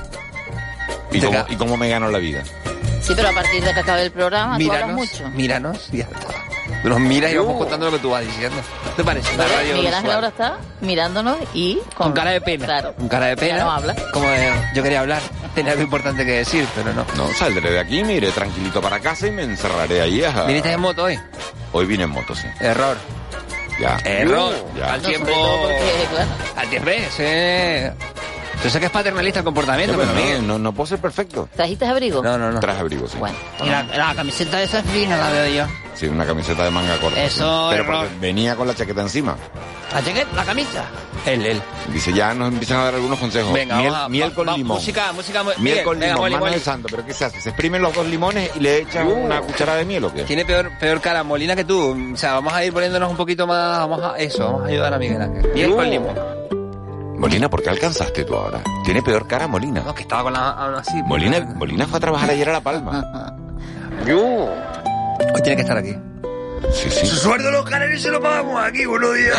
¿Y 1.18 1.22
cómo, 1.22 1.32
ca- 1.32 1.46
¿Y 1.50 1.56
cómo 1.56 1.78
me 1.78 1.90
gano 1.90 2.10
la 2.10 2.18
vida? 2.20 2.44
Sí, 3.02 3.14
pero 3.16 3.30
a 3.30 3.34
partir 3.34 3.64
de 3.64 3.74
que 3.74 3.80
acabe 3.80 4.02
el 4.04 4.12
programa, 4.12 4.58
tú 4.58 4.72
hablas 4.72 4.88
míranos, 4.88 4.96
mucho. 4.96 5.30
míranos 5.30 5.90
y 5.92 5.98
ya 5.98 6.04
está. 6.06 6.28
Tú 6.82 6.90
nos 6.90 7.00
miras 7.00 7.32
y 7.32 7.38
vamos 7.38 7.58
contando 7.58 7.86
lo 7.88 7.92
que 7.94 8.00
tú 8.00 8.10
vas 8.12 8.24
diciendo. 8.26 8.58
¿Te 8.96 9.04
parece? 9.04 9.36
La 9.38 9.48
radio 9.48 9.76
Miguel 9.76 9.94
Ángel 9.94 10.12
ahora 10.12 10.28
está 10.30 10.58
mirándonos 10.82 11.38
y 11.54 11.80
Con 11.96 12.12
cara 12.14 12.32
de 12.32 12.42
pena. 12.42 12.66
Claro. 12.66 12.94
Con 12.96 13.08
cara 13.08 13.28
de 13.28 13.38
pena. 13.38 13.58
Ya 13.58 13.64
no 13.64 13.72
habla. 13.72 13.96
Como 14.12 14.28
de, 14.30 14.52
yo 14.74 14.82
quería 14.84 15.00
hablar. 15.02 15.22
Tenía 15.54 15.72
algo 15.74 15.84
importante 15.84 16.26
que 16.26 16.32
decir, 16.32 16.68
pero 16.76 16.94
no. 16.94 17.06
No, 17.16 17.28
saldré 17.34 17.72
de 17.72 17.80
aquí, 17.80 18.04
me 18.04 18.14
iré 18.14 18.32
tranquilito 18.32 18.82
para 18.82 19.00
casa 19.00 19.28
y 19.28 19.32
me 19.32 19.44
encerraré 19.44 20.02
ahí. 20.02 20.24
a- 20.24 20.44
¿Viniste 20.44 20.72
en 20.72 20.80
moto 20.80 21.04
hoy? 21.04 21.20
Hoy 21.72 21.86
vine 21.86 22.04
en 22.06 22.10
moto, 22.12 22.36
sí. 22.36 22.48
Error. 22.60 22.98
Ya. 23.80 23.98
Error. 24.06 24.54
Ya. 24.78 24.94
Al 24.94 25.02
No, 25.02 25.10
tiempo. 25.10 25.28
todo 25.28 25.62
porque, 25.64 26.08
claro, 26.12 26.30
Al 26.56 26.70
tiempo. 26.70 26.90
ese- 26.90 27.94
Yo 28.64 28.70
sé 28.70 28.80
que 28.80 28.86
es 28.88 28.92
paternalista 28.92 29.40
el 29.40 29.46
comportamiento, 29.46 29.94
No, 29.94 30.00
pero 30.00 30.12
pero 30.14 30.26
Miguel. 30.26 30.42
no, 30.48 30.54
no, 30.54 30.60
no 30.60 30.74
puedo 30.74 30.88
ser 30.88 31.00
perfecto. 31.00 31.48
¿trajiste 31.56 31.86
abrigo? 31.86 32.24
No, 32.24 32.38
no, 32.38 32.52
no. 32.52 32.60
Traje 32.60 32.80
abrigo, 32.80 33.08
sí. 33.08 33.18
Bueno, 33.20 33.36
Y 33.64 33.70
la, 33.70 33.84
la 33.84 34.16
camiseta 34.16 34.62
esa 34.64 34.80
es 34.80 34.86
fina, 34.88 35.18
la 35.18 35.30
veo 35.30 35.48
yo. 35.56 35.72
Sí, 35.94 36.08
una 36.08 36.26
camiseta 36.26 36.64
de 36.66 36.72
manga 36.72 36.98
corta. 37.00 37.22
Eso, 37.24 37.70
sí. 37.72 37.78
Pero 37.78 38.04
venía 38.20 38.56
con 38.56 38.68
la 38.68 38.74
chaqueta 38.76 39.02
encima. 39.02 39.36
¿La 39.94 40.04
chaqueta? 40.04 40.28
¿La 40.36 40.44
camisa? 40.44 40.84
Él, 41.26 41.46
él. 41.46 41.62
Dice, 41.94 42.12
ya 42.12 42.34
nos 42.34 42.52
empiezan 42.52 42.80
a 42.80 42.86
dar 42.86 42.96
algunos 42.96 43.20
consejos. 43.20 43.54
Venga, 43.54 43.78
miel, 43.78 43.92
vamos 43.92 44.06
a- 44.06 44.10
miel 44.10 44.30
va- 44.32 44.36
con 44.36 44.48
va- 44.50 44.58
limón. 44.58 44.78
Música, 44.78 45.12
música. 45.14 45.44
Miel 45.44 45.56
Miguel, 45.60 45.84
con 45.84 46.00
venga, 46.00 46.08
limón, 46.16 46.22
Molly, 46.24 46.34
mano 46.34 46.46
Molly. 46.48 46.56
de 46.58 46.62
santo. 46.64 46.88
¿Pero 46.90 47.06
qué 47.06 47.14
se 47.14 47.26
hace? 47.26 47.40
¿Se 47.42 47.50
exprimen 47.50 47.82
los 47.82 47.94
dos 47.94 48.06
limones 48.08 48.50
y 48.56 48.60
le 48.60 48.80
echan 48.80 49.08
una 49.08 49.42
cucharada 49.42 49.78
de 49.78 49.86
miel 49.86 50.04
o 50.06 50.14
qué? 50.14 50.24
Tiene 50.24 50.44
peor, 50.44 50.72
peor 50.80 51.00
cara 51.02 51.24
Molina 51.24 51.56
que 51.56 51.64
tú. 51.66 51.96
O 52.14 52.18
sea, 52.18 52.34
vamos 52.34 52.52
a 52.54 52.66
ir 52.66 52.74
poniéndonos 52.74 53.10
un 53.12 53.18
poquito 53.18 53.46
más. 53.48 53.80
Vamos 53.80 54.02
a 54.04 54.18
eso, 54.18 54.44
vamos 54.46 54.64
a 54.64 54.68
ayudar 54.68 54.94
a 54.94 54.98
Miguel 54.98 55.22
Ángel. 55.22 55.52
Miel 55.54 55.76
con 55.76 55.90
limón. 55.90 56.16
Molina, 57.18 57.50
¿por 57.50 57.62
qué 57.64 57.70
alcanzaste 57.70 58.24
tú 58.26 58.36
ahora? 58.36 58.62
Tiene 58.84 59.02
peor 59.02 59.28
cara 59.28 59.48
Molina. 59.48 59.82
No, 59.86 59.94
que 59.96 60.02
estaba 60.04 60.24
con 60.24 60.34
la. 60.34 60.50
aún 60.52 60.76
así. 60.76 61.02
Molina, 61.04 61.40
Molina 61.56 61.88
fue 61.88 61.98
a 61.98 62.00
trabajar 62.02 62.30
ayer 62.30 62.50
a 62.50 62.54
La 62.54 62.62
Palma. 62.62 63.36
Hoy 64.08 65.42
tiene 65.42 65.56
que 65.56 65.62
estar 65.62 65.78
aquí. 65.78 65.96
Sí, 66.74 66.90
sí. 66.90 67.06
Su 67.06 67.16
sueldo 67.16 67.52
los 67.52 67.66
canarios 67.66 68.02
se 68.02 68.10
lo 68.10 68.22
pagamos 68.22 68.62
aquí 68.64 68.86
unos 68.86 69.14
días. 69.16 69.38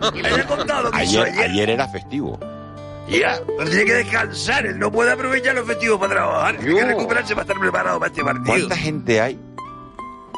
¿no? 0.00 0.12
Y 0.14 0.22
le 0.22 0.28
he 0.40 0.44
contado 0.44 0.84
lo 0.84 0.90
que 0.90 1.04
hizo 1.04 1.22
Ayer, 1.22 1.34
ayer. 1.34 1.50
ayer 1.50 1.70
era 1.70 1.88
festivo. 1.88 2.38
Ya, 3.08 3.38
pero 3.56 3.70
tiene 3.70 3.84
que 3.84 3.94
descansar. 3.94 4.66
Él 4.66 4.78
no 4.78 4.90
puede 4.90 5.12
aprovechar 5.12 5.54
los 5.54 5.66
festivos 5.66 5.98
para 6.00 6.12
trabajar. 6.14 6.56
Tiene 6.56 6.74
que 6.74 6.84
recuperarse 6.86 7.34
para 7.34 7.42
estar 7.42 7.58
preparado 7.60 7.98
para 8.00 8.10
este 8.10 8.24
partido. 8.24 8.46
¿Cuánta 8.46 8.76
gente 8.76 9.20
hay 9.20 9.38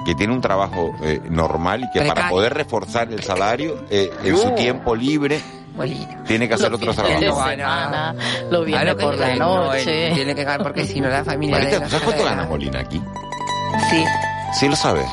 que 0.05 0.14
tiene 0.14 0.33
un 0.33 0.41
trabajo 0.41 0.95
eh, 1.03 1.21
normal 1.29 1.85
y 1.85 1.91
que 1.91 2.07
para 2.07 2.29
poder 2.29 2.55
reforzar 2.55 3.12
el 3.12 3.23
salario 3.23 3.85
eh, 3.91 4.11
en 4.23 4.37
su 4.37 4.55
tiempo 4.55 4.95
libre 4.95 5.41
Molina. 5.79 6.25
tiene 6.27 6.49
que 6.49 6.55
hacer 6.55 6.71
de 6.71 6.79
trabajos? 6.79 7.21
semana, 7.21 8.14
Claro 8.51 8.97
que 8.97 9.05
por 9.05 9.17
la 9.17 9.37
noche. 9.37 10.12
Tiene 10.14 10.35
que 10.35 10.45
ganar 10.45 10.62
porque 10.62 10.85
si 10.85 11.01
no 11.01 11.09
la 11.09 11.25
familia. 11.25 11.57
Marita, 11.57 11.79
de 11.79 11.79
¿tú 11.79 11.83
la 11.85 11.88
sabes 11.91 12.05
cuánto 12.05 12.25
gana 12.25 12.45
Molina 12.47 12.81
aquí? 12.81 13.03
Sí. 13.91 14.05
Sí 14.59 14.69
lo 14.69 14.77
sabes. 14.77 15.07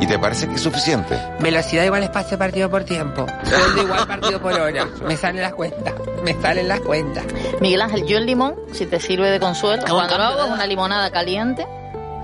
¿Y 0.00 0.06
te 0.06 0.18
parece 0.18 0.46
que 0.46 0.54
es 0.54 0.60
suficiente? 0.60 1.18
Velocidad 1.40 1.84
igual 1.84 2.02
espacio 2.04 2.38
partido 2.38 2.70
por 2.70 2.84
tiempo. 2.84 3.26
Sueldo 3.42 3.82
igual 3.82 4.06
partido 4.06 4.40
por 4.40 4.52
hora. 4.52 4.86
Me 5.06 5.16
salen 5.16 5.42
las 5.42 5.54
cuentas. 5.54 5.94
Me 6.22 6.34
salen 6.40 6.68
las 6.68 6.80
cuentas. 6.80 7.24
Miguel 7.60 7.80
Ángel, 7.80 8.06
yo 8.06 8.18
el 8.18 8.26
limón, 8.26 8.54
si 8.72 8.86
te 8.86 9.00
sirve 9.00 9.30
de 9.30 9.40
consuelo, 9.40 9.82
cuando 9.88 10.16
lo 10.18 10.24
hago 10.24 10.44
es 10.44 10.50
una 10.52 10.66
limonada 10.66 11.10
caliente, 11.10 11.66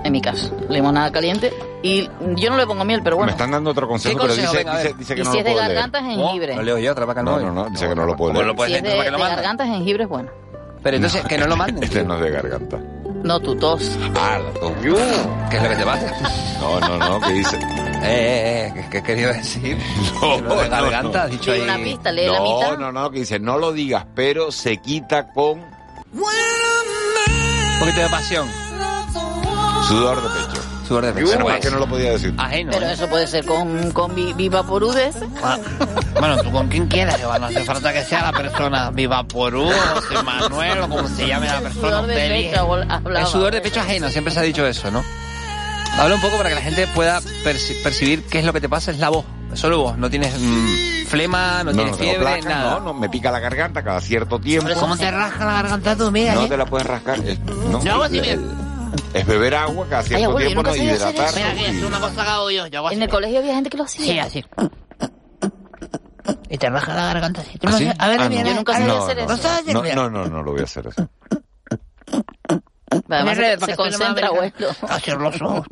en 0.05 0.11
mi 0.11 0.21
caso, 0.21 0.55
limonada 0.69 1.11
caliente, 1.11 1.51
y 1.81 2.07
yo 2.35 2.49
no 2.51 2.57
le 2.57 2.65
pongo 2.67 2.85
miel, 2.85 3.01
pero 3.03 3.15
bueno. 3.17 3.27
Me 3.27 3.31
están 3.33 3.49
dando 3.51 3.71
otro 3.71 3.87
consejo, 3.87 4.19
pero 4.21 4.35
dice, 4.35 4.55
Venga, 4.57 4.77
dice, 4.77 4.93
dice 4.97 5.15
que 5.15 5.23
no 5.23 5.31
si 5.31 5.37
lo 5.37 5.39
es 5.39 5.45
de 5.45 5.51
puedo 5.51 5.63
leer. 5.65 5.75
garganta, 5.75 6.03
jengibre. 6.03 6.55
Lo 6.55 6.61
leo 6.63 6.77
yo, 6.77 6.91
otra 6.91 7.05
vaca 7.05 7.23
No, 7.23 7.39
no, 7.39 7.51
no, 7.51 7.69
dice 7.69 7.87
que 7.89 7.95
no 7.95 8.05
lo 8.05 8.15
puedo 8.15 8.33
leer. 8.33 8.55
si 8.67 8.73
es 8.75 8.83
de, 8.83 8.89
de 8.89 9.11
garganta, 9.17 9.65
jengibre 9.65 10.03
es 10.03 10.09
bueno. 10.09 10.29
Pero 10.83 10.97
entonces, 10.97 11.23
que 11.25 11.37
no 11.39 11.47
lo 11.47 11.55
manden. 11.57 11.83
Este 11.83 12.03
no 12.03 12.15
es 12.15 12.21
de 12.21 12.29
garganta. 12.29 12.79
No, 13.23 13.39
tu 13.39 13.55
tos. 13.55 13.97
Ah, 14.15 14.37
la 14.37 14.59
tos. 14.59 14.71
¿Qué 15.49 15.57
es 15.57 15.63
lo 15.63 15.69
que 15.69 15.75
te 15.75 15.83
pasa? 15.83 16.13
No, 16.61 16.79
no, 16.79 16.97
no, 16.99 17.19
¿qué 17.27 17.33
dice? 17.33 17.57
Eh, 18.05 18.07
eh, 18.07 18.67
eh, 18.67 18.73
¿qué, 18.75 18.89
qué 18.91 19.03
quería 19.03 19.29
decir? 19.29 19.79
No, 20.21 20.39
Lo 20.41 20.55
de 20.61 20.69
no, 20.69 20.69
garganta, 20.69 21.17
no. 21.17 21.23
has 21.23 21.31
dicho 21.31 21.51
ahí. 21.53 21.61
una 21.61 21.77
pista, 21.77 22.11
lee 22.11 22.27
la 22.27 22.37
No, 22.37 22.43
mitad. 22.59 22.77
no, 22.77 22.91
no, 22.91 23.09
que 23.09 23.19
dice, 23.19 23.39
no 23.39 23.57
lo 23.57 23.71
digas, 23.73 24.05
pero 24.13 24.51
se 24.51 24.77
quita 24.77 25.29
con 25.33 25.59
Un 26.13 27.79
poquito 27.79 28.01
de 28.01 28.09
pasión. 28.09 28.47
Sudor 29.87 30.21
de 30.21 30.29
pecho. 30.29 30.61
Sudor 30.87 31.05
de 31.05 31.13
pecho. 31.13 31.25
Menos 31.27 31.43
mal 31.43 31.47
Pues, 31.53 31.65
que 31.65 31.71
no 31.71 31.79
lo 31.79 31.87
podía 31.87 32.11
decir. 32.11 32.33
Ajeno. 32.37 32.71
Pero 32.73 32.85
eso 32.87 33.07
puede 33.07 33.27
ser 33.27 33.45
con, 33.45 33.91
con 33.91 34.13
vi- 34.15 34.33
Vivaporú 34.33 34.91
de 34.91 35.07
ese. 35.07 35.27
Ah, 35.43 35.57
Bueno, 36.19 36.37
tú 36.43 36.51
con 36.51 36.67
quien 36.67 36.87
quieras, 36.87 37.19
Eva, 37.19 37.39
no 37.39 37.47
hace 37.47 37.63
falta 37.65 37.91
que 37.93 38.03
sea 38.03 38.21
la 38.23 38.31
persona 38.31 38.91
Viva 38.91 39.23
Porú, 39.23 39.67
José 39.93 40.23
Manuel, 40.23 40.79
o 40.81 40.89
como 40.89 41.07
se 41.07 41.27
llame 41.27 41.47
la 41.47 41.59
persona. 41.61 41.87
Sudor 41.89 42.07
de 42.07 42.15
pecho, 42.15 42.55
habl- 42.67 42.87
hablaba. 42.89 43.19
El 43.21 43.27
sudor 43.27 43.53
de 43.53 43.61
pecho 43.61 43.79
ajeno, 43.79 44.09
siempre 44.09 44.33
se 44.33 44.39
ha 44.39 44.43
dicho 44.43 44.65
eso, 44.65 44.89
¿no? 44.91 45.03
Habla 45.97 46.15
un 46.15 46.21
poco 46.21 46.37
para 46.37 46.49
que 46.49 46.55
la 46.55 46.61
gente 46.61 46.87
pueda 46.87 47.19
perci- 47.43 47.81
percibir 47.81 48.23
qué 48.23 48.39
es 48.39 48.45
lo 48.45 48.51
que 48.53 48.59
te 48.61 48.67
pasa, 48.69 48.91
es 48.91 48.99
la 48.99 49.09
voz. 49.09 49.25
Solo 49.53 49.79
voz, 49.79 49.97
no 49.97 50.09
tienes 50.09 50.33
mm, 50.37 51.05
flema, 51.07 51.63
no, 51.63 51.71
No, 51.71 51.77
tienes 51.77 51.91
no 51.93 51.97
fiebre, 51.97 52.19
placa, 52.19 52.49
nada. 52.49 52.71
no, 52.71 52.79
no, 52.81 52.93
me 52.93 53.07
pica 53.07 53.31
la 53.31 53.39
garganta 53.39 53.81
cada 53.83 54.01
cierto 54.01 54.37
tiempo. 54.39 54.67
Pero 54.67 54.79
¿cómo 54.81 54.97
te 54.97 55.09
rasca 55.09 55.45
la 55.45 55.53
garganta 55.53 55.95
tú, 55.95 56.11
mira? 56.11 56.33
No 56.35 56.43
eh? 56.43 56.49
te 56.49 56.57
la 56.57 56.65
puedes 56.65 56.85
rascar. 56.85 57.19
es- 57.25 57.39
no, 57.39 57.77
así, 58.03 58.17
el- 58.17 58.21
mira. 58.21 58.33
el- 58.33 58.64
es 59.13 59.25
beber 59.25 59.55
agua 59.55 59.87
cada 59.89 60.03
cierto 60.03 60.25
abuelo, 60.25 60.49
yo 60.49 60.61
tiempo, 60.61 60.63
no 60.63 60.75
hidratarse. 60.75 61.39
Mira 61.39 61.53
que 61.55 61.69
es 61.69 61.83
una 61.83 61.99
cosa 61.99 62.23
que 62.23 62.29
hago 62.29 62.51
yo, 62.51 62.67
yo 62.67 62.79
hago 62.79 62.87
así. 62.87 62.95
En 62.95 63.03
el 63.03 63.09
colegio 63.09 63.39
había 63.39 63.55
gente 63.55 63.69
que 63.69 63.77
lo 63.77 63.83
hacía. 63.83 64.05
Sí, 64.05 64.19
así. 64.19 64.45
Y 66.49 66.57
te 66.57 66.69
rasca 66.69 66.93
la 66.93 67.05
garganta 67.05 67.41
así. 67.41 67.57
¿Tú 67.57 67.67
¿Ah, 67.67 67.71
no 67.71 67.77
sí? 67.77 67.89
A 67.97 68.07
ver, 68.07 68.21
Ah, 68.21 68.29
mira, 68.29 68.43
no. 68.43 68.49
Yo 68.49 68.55
nunca 68.55 68.73
sabía 68.73 68.87
no, 68.87 69.03
hacer 69.03 69.17
no, 69.17 69.33
eso. 69.33 69.49
¿No 69.67 69.83
no, 69.83 69.95
no, 69.95 70.09
no, 70.09 70.27
no 70.27 70.43
lo 70.43 70.51
voy 70.51 70.61
a 70.61 70.63
hacer 70.63 70.87
eso. 70.87 71.09
Además, 73.09 73.37
se, 73.37 73.57
se 73.65 73.75
concentra, 73.75 74.27
abuelo. 74.27 74.69
Hacer 74.89 75.17
los 75.17 75.41
ojos. 75.41 75.67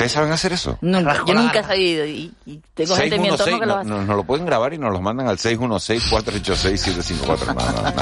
¿Ustedes 0.00 0.12
saben 0.12 0.32
hacer 0.32 0.52
eso? 0.52 0.78
No, 0.80 1.00
rasco 1.02 1.26
yo 1.26 1.34
nunca 1.34 1.60
he 1.60 1.64
sabido 1.64 2.06
y, 2.06 2.32
y 2.46 2.60
tengo 2.74 2.96
gente 2.96 3.16
en 3.16 3.22
mi 3.22 3.28
entorno 3.28 3.44
616, 3.44 3.60
que 3.60 3.66
lo 3.66 3.74
no, 3.74 3.80
hace. 3.80 3.90
no- 3.90 4.02
nos 4.06 4.16
lo 4.16 4.24
pueden 4.24 4.46
grabar 4.46 4.72
y 4.72 4.78
nos 4.78 4.92
los 4.92 5.02
mandan 5.02 5.28
al 5.28 5.36
616-486-754. 5.38 7.46
No, 7.46 7.54
no, 7.54 7.82
no. 7.82 7.90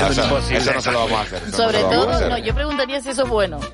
No, 0.00 0.06
eso, 0.08 0.38
eso 0.50 0.72
no 0.74 0.80
se 0.80 0.92
lo 0.92 0.98
vamos 1.00 1.18
a 1.18 1.22
hacer. 1.22 1.42
eso 1.42 1.50
no 1.50 1.56
Sobre 1.56 1.78
se 1.78 1.82
lo 1.82 1.88
vamos 1.88 2.06
a 2.06 2.18
todo, 2.18 2.28
no, 2.30 2.38
yo 2.38 2.54
preguntaría 2.54 3.00
si 3.00 3.08
eso 3.10 3.22
es 3.24 3.28
bueno. 3.28 3.58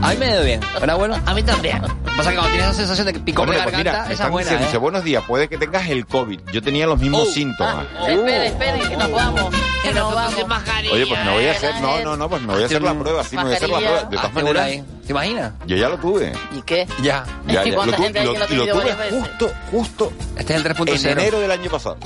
A 0.00 0.10
mí 0.10 0.16
me 0.16 0.28
dio 0.32 0.44
bien. 0.44 0.60
¿Era 0.80 0.94
bueno? 0.94 1.16
A 1.26 1.34
mí 1.34 1.42
también. 1.42 1.82
Pasa 2.16 2.30
que 2.30 2.36
cuando 2.36 2.52
tienes 2.52 2.68
esa 2.68 2.74
sensación 2.74 3.06
de 3.08 3.12
que 3.14 3.18
picor 3.20 3.50
de 3.50 3.56
Hombre, 3.58 3.64
pues 3.72 3.84
garganta, 3.84 4.12
esa 4.12 4.24
es 4.26 4.30
buena, 4.30 4.44
diciendo, 4.44 4.62
¿eh? 4.64 4.68
dice, 4.68 4.78
buenos 4.78 5.02
días, 5.04 5.24
puede 5.26 5.48
que 5.48 5.58
tengas 5.58 5.88
el 5.88 6.06
COVID. 6.06 6.40
Yo 6.52 6.62
tenía 6.62 6.86
los 6.86 6.98
mismos 7.00 7.22
Oh, 7.28 7.32
síntomas. 7.32 7.84
Espera, 8.08 8.46
espera, 8.46 8.78
que 8.88 8.96
nos 8.96 9.10
vamos. 9.10 9.44
Que 9.82 9.92
nos 9.92 10.14
vamos. 10.14 10.34
Oye, 10.92 11.04
pues 11.06 11.24
me 11.24 11.32
voy 11.32 11.46
a 11.46 11.50
hacer, 11.52 11.74
no, 11.80 12.00
no, 12.04 12.16
no, 12.16 12.28
pues 12.28 12.42
me 12.42 12.52
voy 12.54 12.62
a 12.62 12.66
hacer 12.66 12.80
la 12.82 12.94
prueba, 12.94 13.24
sí, 13.24 13.36
me 13.36 13.42
voy 13.44 13.52
a 13.52 13.56
hacer 13.56 13.68
la 13.70 13.78
prueba. 13.78 14.02
De 14.04 14.16
todas 14.16 14.32
maneras. 14.32 14.70
¿Te 15.04 15.10
imaginas? 15.12 15.52
yo 15.66 15.76
ya 15.76 15.88
lo 15.88 15.98
tuve. 15.98 16.32
¿Y 16.52 16.62
qué? 16.62 16.86
Ya. 17.02 17.24
Ya, 17.46 17.66
¿Y 17.66 17.70
ya, 17.70 17.74
cuánta 17.74 17.96
lo, 17.96 18.02
gente 18.02 18.24
lo 18.24 18.34
tuve 18.34 18.92
justo, 19.10 19.52
justo 19.70 20.12
Este 20.36 20.54
es 20.54 20.60
el 20.64 20.66
en 20.66 20.76
3.0. 20.76 21.10
enero 21.12 21.40
del 21.40 21.50
año 21.50 21.70
pasado. 21.70 21.96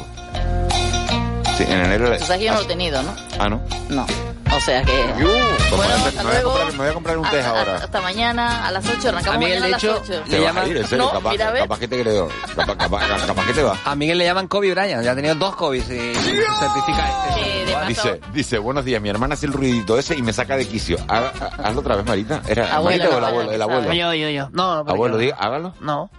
Sí, 1.56 1.64
en 1.64 1.84
enero 1.84 2.08
del 2.10 2.18
Tú 2.18 2.24
sabes 2.24 2.38
que 2.40 2.46
yo 2.46 2.52
no 2.52 2.58
lo 2.58 2.64
he 2.64 2.68
tenido, 2.68 3.02
¿no? 3.02 3.14
Ah, 3.38 3.48
¿no? 3.48 3.60
No. 3.88 4.06
O 4.54 4.60
sea 4.60 4.82
que... 4.84 4.92
Yo, 5.18 5.28
pues 5.70 5.70
me, 5.70 5.76
voy 5.76 5.86
a 5.86 5.88
Bueno, 5.88 5.94
hasta 6.06 6.22
me 6.22 6.28
voy 6.28 6.36
a 6.36 6.42
luego. 6.42 6.50
comprar, 6.52 6.72
me 6.72 6.78
voy 6.78 6.88
a 6.88 6.92
comprar 6.94 7.18
un 7.18 7.30
test 7.30 7.46
ahora. 7.48 7.76
hasta 7.76 8.00
mañana 8.02 8.66
a 8.66 8.70
las 8.70 8.84
8, 8.86 9.08
arrancamos 9.08 9.36
A 9.36 9.38
Miguel, 9.38 9.60
mañana 9.60 9.64
a 9.64 9.66
de 9.66 9.70
las 9.72 9.84
hecho, 9.84 9.96
8. 10.02 10.22
Te 10.24 10.30
le 10.30 10.38
vas 10.40 10.46
llaman- 10.48 10.64
a 10.64 10.68
ir, 10.68 10.76
en 10.76 10.86
serio, 10.86 11.04
No, 11.06 11.10
capaz, 11.12 11.30
mira, 11.30 11.48
a 11.48 11.52
ver. 11.52 11.62
capaz 11.62 11.78
que 11.78 11.88
te 11.88 12.02
creo. 12.02 12.28
Capaz, 12.54 12.76
capaz, 12.76 13.26
capaz 13.26 13.46
que 13.46 13.52
te 13.54 13.62
va. 13.62 13.76
A 13.84 13.94
Miguel 13.94 14.18
le 14.18 14.24
llaman 14.26 14.48
Kobe 14.48 14.70
Bryant, 14.74 15.02
ya 15.02 15.12
ha 15.12 15.14
tenido 15.14 15.34
dos 15.36 15.56
Kobe 15.56 15.78
y 15.78 15.80
certifica 15.80 17.08
este. 17.08 17.34
Sí, 17.44 17.50
de. 17.72 17.86
Dice, 17.88 18.20
dice, 18.34 18.58
buenos 18.58 18.84
días, 18.84 19.00
mi 19.00 19.08
hermana 19.08 19.34
hace 19.34 19.46
el 19.46 19.52
ruidito 19.54 19.98
ese 19.98 20.16
y 20.16 20.22
me 20.22 20.32
saca 20.34 20.56
de 20.56 20.66
quicio. 20.68 20.98
Haga- 21.08 21.32
hazlo 21.64 21.80
otra 21.80 21.96
vez, 21.96 22.04
Marita. 22.06 22.42
¿Era 22.46 22.74
Abuelo, 22.76 23.04
Marita 23.04 23.04
o 23.04 23.18
el 23.18 23.24
abuelo? 23.24 23.26
abuelo, 23.26 23.52
El 23.52 23.62
abuelo. 23.62 23.92
Yo, 23.94 24.14
yo, 24.14 24.28
yo. 24.28 24.48
No, 24.52 24.84
no, 24.84 24.90
Abuelo, 24.90 25.14
yo- 25.16 25.20
diga, 25.20 25.36
hágalo. 25.40 25.74
No. 25.80 26.10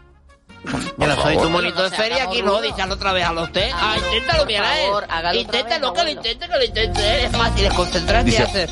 No 0.98 1.16
soy 1.22 1.38
tu 1.38 1.50
monito 1.50 1.84
de 1.84 1.96
feria 1.96 2.24
aquí, 2.24 2.42
no, 2.42 2.62
díselo 2.62 2.94
otra 2.94 3.12
vez 3.14 3.26
a 3.26 3.32
usted. 3.34 3.70
Ah, 3.74 3.94
Hágalo, 3.94 4.14
inténtalo, 4.14 4.46
mira, 4.46 4.82
eh. 4.82 5.40
Inténtalo, 5.40 5.94
que 5.94 6.04
lo 6.04 6.10
intente, 6.10 6.48
que 6.48 6.54
lo 6.58 6.64
intente. 6.64 7.26
Es 7.26 7.32
fácil, 7.32 7.66
es 7.66 7.74
concentrarte 7.74 8.32
y 8.32 8.36
hacer. 8.38 8.70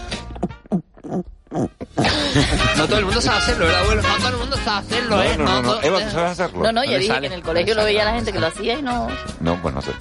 No 1.52 2.88
todo 2.88 3.00
el 3.00 3.06
mundo 3.06 3.22
sabe 3.22 3.38
hacerlo, 3.40 3.66
¿verdad, 3.66 3.82
abuelo? 3.82 4.02
No 4.02 4.18
todo 4.18 4.28
el 4.30 4.38
mundo 4.38 4.58
sabe 4.64 4.78
hacerlo, 4.80 5.16
No, 5.18 5.22
¿eh? 5.24 5.36
no, 5.38 5.46
no, 5.46 5.62
no. 5.62 5.82
Eva, 5.82 6.00
¿tú 6.00 6.10
sabes 6.12 6.32
hacerlo? 6.32 6.64
No, 6.64 6.72
no, 6.72 6.84
ya 6.86 6.92
le 6.92 7.00
dije 7.00 7.20
que 7.20 7.26
en 7.28 7.34
el 7.34 7.44
colegio 7.44 7.76
lo 7.76 7.84
veía 7.84 8.06
la 8.06 8.14
gente 8.14 8.32
que 8.32 8.40
lo 8.40 8.48
hacía 8.48 8.80
y 8.80 8.82
no... 8.82 9.08
No, 9.42 9.62
pues 9.62 9.74
no 9.76 9.82
sé. 9.82 9.92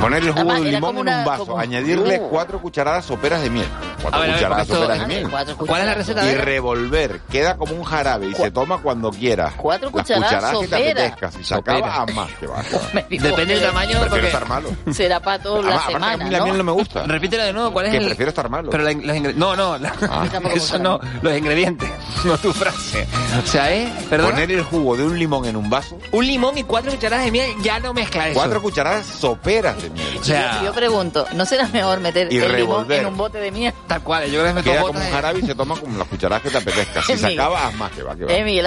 Poner 0.00 0.22
el 0.22 0.30
jugo 0.30 0.40
Además, 0.50 0.62
de 0.64 0.72
limón 0.72 0.98
en 1.08 1.18
un 1.18 1.24
vaso, 1.24 1.46
como- 1.46 1.58
añadirle 1.58 2.20
cuatro 2.30 2.60
cucharadas 2.60 3.04
soperas 3.04 3.42
de 3.42 3.50
miel. 3.50 3.66
Cuatro 4.00 4.20
ver, 4.20 4.28
ver, 4.30 4.36
cucharadas 4.38 4.62
esto- 4.68 4.74
soperas 4.82 5.00
de 5.00 5.06
miel. 5.06 5.28
Cuatro 5.30 5.56
¿Cuál 5.56 5.80
es 5.82 5.86
la 5.86 5.94
receta? 5.94 6.26
Y 6.32 6.34
revolver, 6.34 7.20
queda 7.30 7.56
como 7.56 7.74
un 7.74 7.84
jarabe 7.84 8.26
y 8.28 8.34
se 8.34 8.50
toma 8.50 8.78
cuando 8.78 9.10
quieras. 9.10 9.54
Cuatro 9.56 9.90
Las 9.92 9.92
cucharadas 10.02 10.28
cucharadas 10.30 10.52
que 10.52 10.66
te 10.68 10.76
soperas. 10.76 11.12
apetezca. 11.12 11.32
Si 11.32 11.44
se 11.44 11.54
acaba, 11.54 11.94
a 11.94 12.06
más 12.06 12.30
que 12.40 12.46
va. 12.46 12.62
Depende 13.10 13.46
del 13.54 13.62
tamaño, 13.62 13.90
Prefiero 14.00 14.08
porque... 14.10 14.26
estar 14.26 14.48
malo. 14.48 14.70
Será 14.92 15.20
para 15.20 15.42
toda 15.42 15.62
la 15.62 15.68
que 15.70 15.76
a 15.76 15.86
semana, 15.86 16.16
mí 16.24 16.30
la 16.30 16.40
miel 16.42 16.52
no 16.58 16.58
¿no? 16.58 16.64
me 16.64 16.72
gusta. 16.72 17.02
Repítelo 17.04 17.44
de 17.44 17.52
nuevo, 17.52 17.72
¿cuál 17.72 17.86
es 17.86 17.92
Que 17.92 17.98
el...? 17.98 18.06
prefiero 18.06 18.28
estar 18.30 18.48
malo. 18.48 18.70
Pero. 18.70 18.84
No, 19.34 19.56
no, 19.56 19.78
la- 19.78 19.92
Ah. 20.08 20.24
Eso 20.54 20.74
gusta. 20.74 20.78
No, 20.88 21.00
los 21.22 21.36
ingredientes, 21.38 21.88
no 22.24 22.36
tu 22.38 22.52
frase. 22.52 23.06
O 23.42 23.46
sea, 23.46 23.74
¿eh? 23.74 23.92
Poner 24.10 24.50
el 24.52 24.62
jugo 24.62 24.96
de 24.96 25.04
un 25.04 25.18
limón 25.18 25.44
en 25.46 25.56
un 25.56 25.68
vaso, 25.70 25.98
Un 26.12 26.26
limón 26.26 26.56
y 26.58 26.62
cuatro 26.64 26.90
cucharadas 26.92 27.24
de 27.24 27.30
miel, 27.30 27.50
ya 27.62 27.78
no 27.80 27.92
mezcla 27.94 28.28
eso. 28.28 28.38
cuatro 28.38 28.62
cucharadas 28.62 29.06
soperas 29.06 29.80
de 29.82 29.90
miel. 29.90 30.18
O 30.20 30.24
sea, 30.24 30.62
Yo 30.64 30.72
pregunto, 30.72 31.26
¿no 31.34 31.44
será 31.44 31.68
mejor 31.68 32.00
meter 32.00 32.32
Y 32.32 32.38
el 32.38 32.56
limón 32.56 32.90
en 32.90 33.06
un 33.06 33.16
bote 33.16 33.38
de 33.38 33.50
miel? 33.50 33.72
tal 33.86 34.02
cual, 34.02 34.24
yo 34.30 34.40
creo 34.40 34.46
que 34.46 34.54
me 34.54 34.62
Queda 34.62 34.80
como 34.82 34.98
un 34.98 35.10
jarabe 35.10 35.38
y 35.40 35.42
se 35.42 35.54
toma 35.54 35.76
como 35.76 35.96
las 35.98 36.08
cucharadas 36.08 36.42
que 36.42 36.50
te 36.50 36.58
apetezca. 36.58 37.02
Si 37.02 37.16
se 37.16 37.26
acaba, 37.34 37.66
haz 37.68 37.74
más 37.74 37.90
que 37.92 38.02
va, 38.02 38.16
que 38.16 38.24
va. 38.24 38.32
Eh, 38.32 38.44
Miguel 38.44 38.66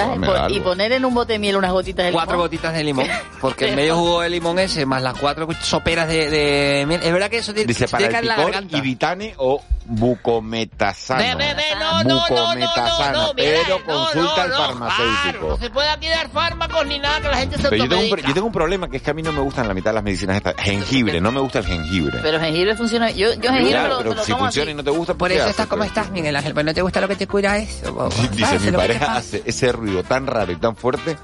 y 0.49 0.59
poner 0.61 0.91
en 0.93 1.05
un 1.05 1.13
bote 1.13 1.33
de 1.33 1.39
miel 1.39 1.57
unas 1.57 1.71
gotitas 1.71 2.05
de 2.05 2.11
cuatro 2.11 2.33
limón. 2.33 2.45
gotitas 2.47 2.73
de 2.73 2.83
limón, 2.83 3.07
porque 3.41 3.67
en 3.69 3.75
medio 3.75 3.95
jugo 3.97 4.21
de 4.21 4.29
limón 4.29 4.59
ese, 4.59 4.85
más 4.85 5.01
las 5.01 5.13
cuatro 5.15 5.47
soperas 5.61 6.07
de, 6.07 6.29
de 6.29 6.85
miel, 6.87 7.01
es 7.03 7.11
verdad 7.11 7.29
que 7.29 7.37
eso 7.39 7.53
tiene, 7.53 7.67
Dice 7.67 7.87
para 7.87 8.05
el 8.05 8.11
picor, 8.21 8.37
garganta. 8.37 8.77
ibitane 8.77 9.33
o 9.37 9.61
bucometasano. 9.89 11.37
Ve, 11.37 11.45
ve, 11.45 11.53
ve, 11.55 11.63
no, 11.79 11.91
no, 11.91 12.03
no, 12.03 12.03
no, 12.03 12.15
no, 12.19 12.19
Bucometasana, 12.29 13.11
no, 13.11 13.33
mira, 13.33 13.49
pero 13.63 13.79
no, 13.79 13.85
consulta 13.85 14.43
al 14.43 14.51
farmacéutico. 14.51 15.21
claro, 15.31 15.49
no 15.49 15.57
se 15.57 15.69
puede 15.69 15.89
aquí 15.89 16.07
dar 16.07 16.29
fármacos 16.29 16.85
ni 16.87 16.99
nada 16.99 17.21
que 17.21 17.27
la 17.27 17.37
gente 17.37 17.57
se 17.57 17.69
Pero 17.69 17.83
yo 17.83 17.89
tengo, 17.89 18.01
un, 18.03 18.19
yo 18.21 18.33
tengo 18.33 18.47
un 18.47 18.53
problema 18.53 18.89
que 18.89 18.97
es 18.97 19.03
que 19.03 19.11
a 19.11 19.13
mí 19.13 19.21
no 19.21 19.31
me 19.31 19.41
gustan 19.41 19.67
la 19.67 19.73
mitad 19.73 19.89
de 19.91 19.95
las 19.95 20.03
medicinas 20.03 20.37
estas. 20.37 20.55
Jengibre, 20.57 21.19
no 21.19 21.31
me 21.31 21.39
gusta 21.39 21.59
el 21.59 21.65
jengibre. 21.65 22.19
Pero 22.21 22.39
jengibre 22.39 22.75
funciona. 22.75 23.09
Yo, 23.11 23.33
yo 23.33 23.49
jengibre 23.51 23.71
Claro, 23.71 23.89
lo, 23.89 23.97
pero 23.97 24.13
lo 24.13 24.23
si 24.23 24.31
tomo 24.31 24.43
funciona 24.45 24.63
así. 24.69 24.71
y 24.71 24.75
no 24.75 24.83
te 24.83 24.91
gusta, 24.91 25.13
Por 25.15 25.29
¿qué 25.29 25.37
eso 25.37 25.47
estás 25.47 25.67
como 25.67 25.83
estás, 25.83 26.09
Miguel 26.11 26.35
Ángel, 26.35 26.53
pues 26.53 26.65
no 26.65 26.73
te 26.73 26.81
gusta 26.81 27.01
lo 27.01 27.07
que 27.07 27.15
te 27.15 27.27
cura 27.27 27.57
eso. 27.57 28.09
Dice, 28.31 28.45
¿sabes 28.45 28.61
mi 28.61 28.71
pareja 28.71 29.15
hace 29.17 29.41
ese 29.45 29.71
ruido 29.71 30.03
tan 30.03 30.27
raro 30.27 30.51
y 30.51 30.55
tan 30.57 30.75
fuerte 30.75 31.17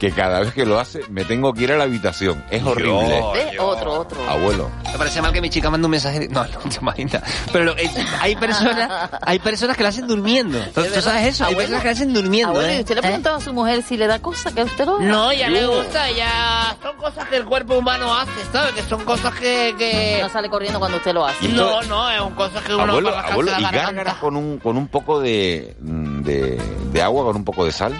que 0.00 0.10
cada 0.12 0.40
vez 0.40 0.52
que 0.54 0.64
lo 0.64 0.80
hace 0.80 1.02
me 1.10 1.24
tengo 1.26 1.52
que 1.52 1.64
ir 1.64 1.72
a 1.72 1.76
la 1.76 1.84
habitación. 1.84 2.42
Es 2.50 2.64
horrible. 2.64 3.22
Ve, 3.34 3.58
Otro, 3.60 3.92
otro. 4.00 4.18
Abuelo. 4.28 4.70
Me 4.90 4.96
parece 4.98 5.20
mal 5.20 5.30
que 5.32 5.40
mi 5.42 5.50
chica 5.50 5.68
mande 5.70 5.84
un 5.84 5.90
mensaje. 5.90 6.20
de- 6.20 6.28
No, 6.28 6.42
no 6.64 6.70
te 6.70 6.78
imaginas. 6.80 7.22
Pero 7.52 7.64
lo- 7.66 7.76
es- 7.76 7.90
hay 8.20 8.34
personas, 8.34 9.10
hay 9.20 9.38
personas 9.38 9.76
que 9.76 9.82
lo 9.82 9.88
hacen 9.90 10.06
durmiendo. 10.06 10.58
¿Tú, 10.74 10.82
tú 10.92 11.00
sabes 11.02 11.26
eso? 11.28 11.44
Hay 11.44 11.54
personas 11.54 11.82
que 11.82 11.88
lo 11.88 11.92
hacen 11.92 12.12
durmiendo. 12.14 12.48
Abuelo, 12.50 12.72
¿y 12.72 12.76
¿eh? 12.76 12.80
usted 12.80 12.94
le 12.94 12.98
ha 13.00 13.02
preguntado 13.02 13.36
a 13.36 13.40
su 13.40 13.52
mujer 13.52 13.82
si 13.82 13.96
le 13.98 14.06
da 14.06 14.18
cosa 14.20 14.50
que 14.52 14.62
a 14.62 14.64
usted 14.64 14.86
lo? 14.86 14.98
No, 15.00 15.32
ya 15.32 15.48
le 15.50 15.66
gusta, 15.66 16.10
ya 16.10 16.74
son 16.82 16.96
cosas 16.96 17.28
que 17.28 17.36
el 17.36 17.44
cuerpo 17.44 17.76
humano 17.76 18.12
hace, 18.16 18.30
¿sabes? 18.52 18.72
Que 18.72 18.82
son 18.82 19.04
cosas 19.04 19.34
que... 19.34 19.74
que... 19.76 20.18
No 20.22 20.30
sale 20.30 20.48
corriendo 20.48 20.78
cuando 20.78 20.96
usted 20.96 21.12
lo 21.12 21.26
hace. 21.26 21.46
No, 21.48 21.82
no, 21.82 22.10
es 22.10 22.20
un 22.22 22.34
cosas 22.34 22.62
que 22.64 22.74
uno 22.74 22.84
Abuelo, 22.84 23.14
abuelo, 23.16 23.50
la 23.52 23.60
y 23.60 23.62
garganta. 23.64 23.86
gárgaras 23.92 24.14
con 24.16 24.34
un, 24.36 24.58
con 24.58 24.76
un 24.78 24.88
poco 24.88 25.20
de, 25.20 25.76
de, 25.78 26.58
de 26.90 27.02
agua, 27.02 27.24
con 27.24 27.36
un 27.36 27.44
poco 27.44 27.66
de 27.66 27.72
sal. 27.72 27.92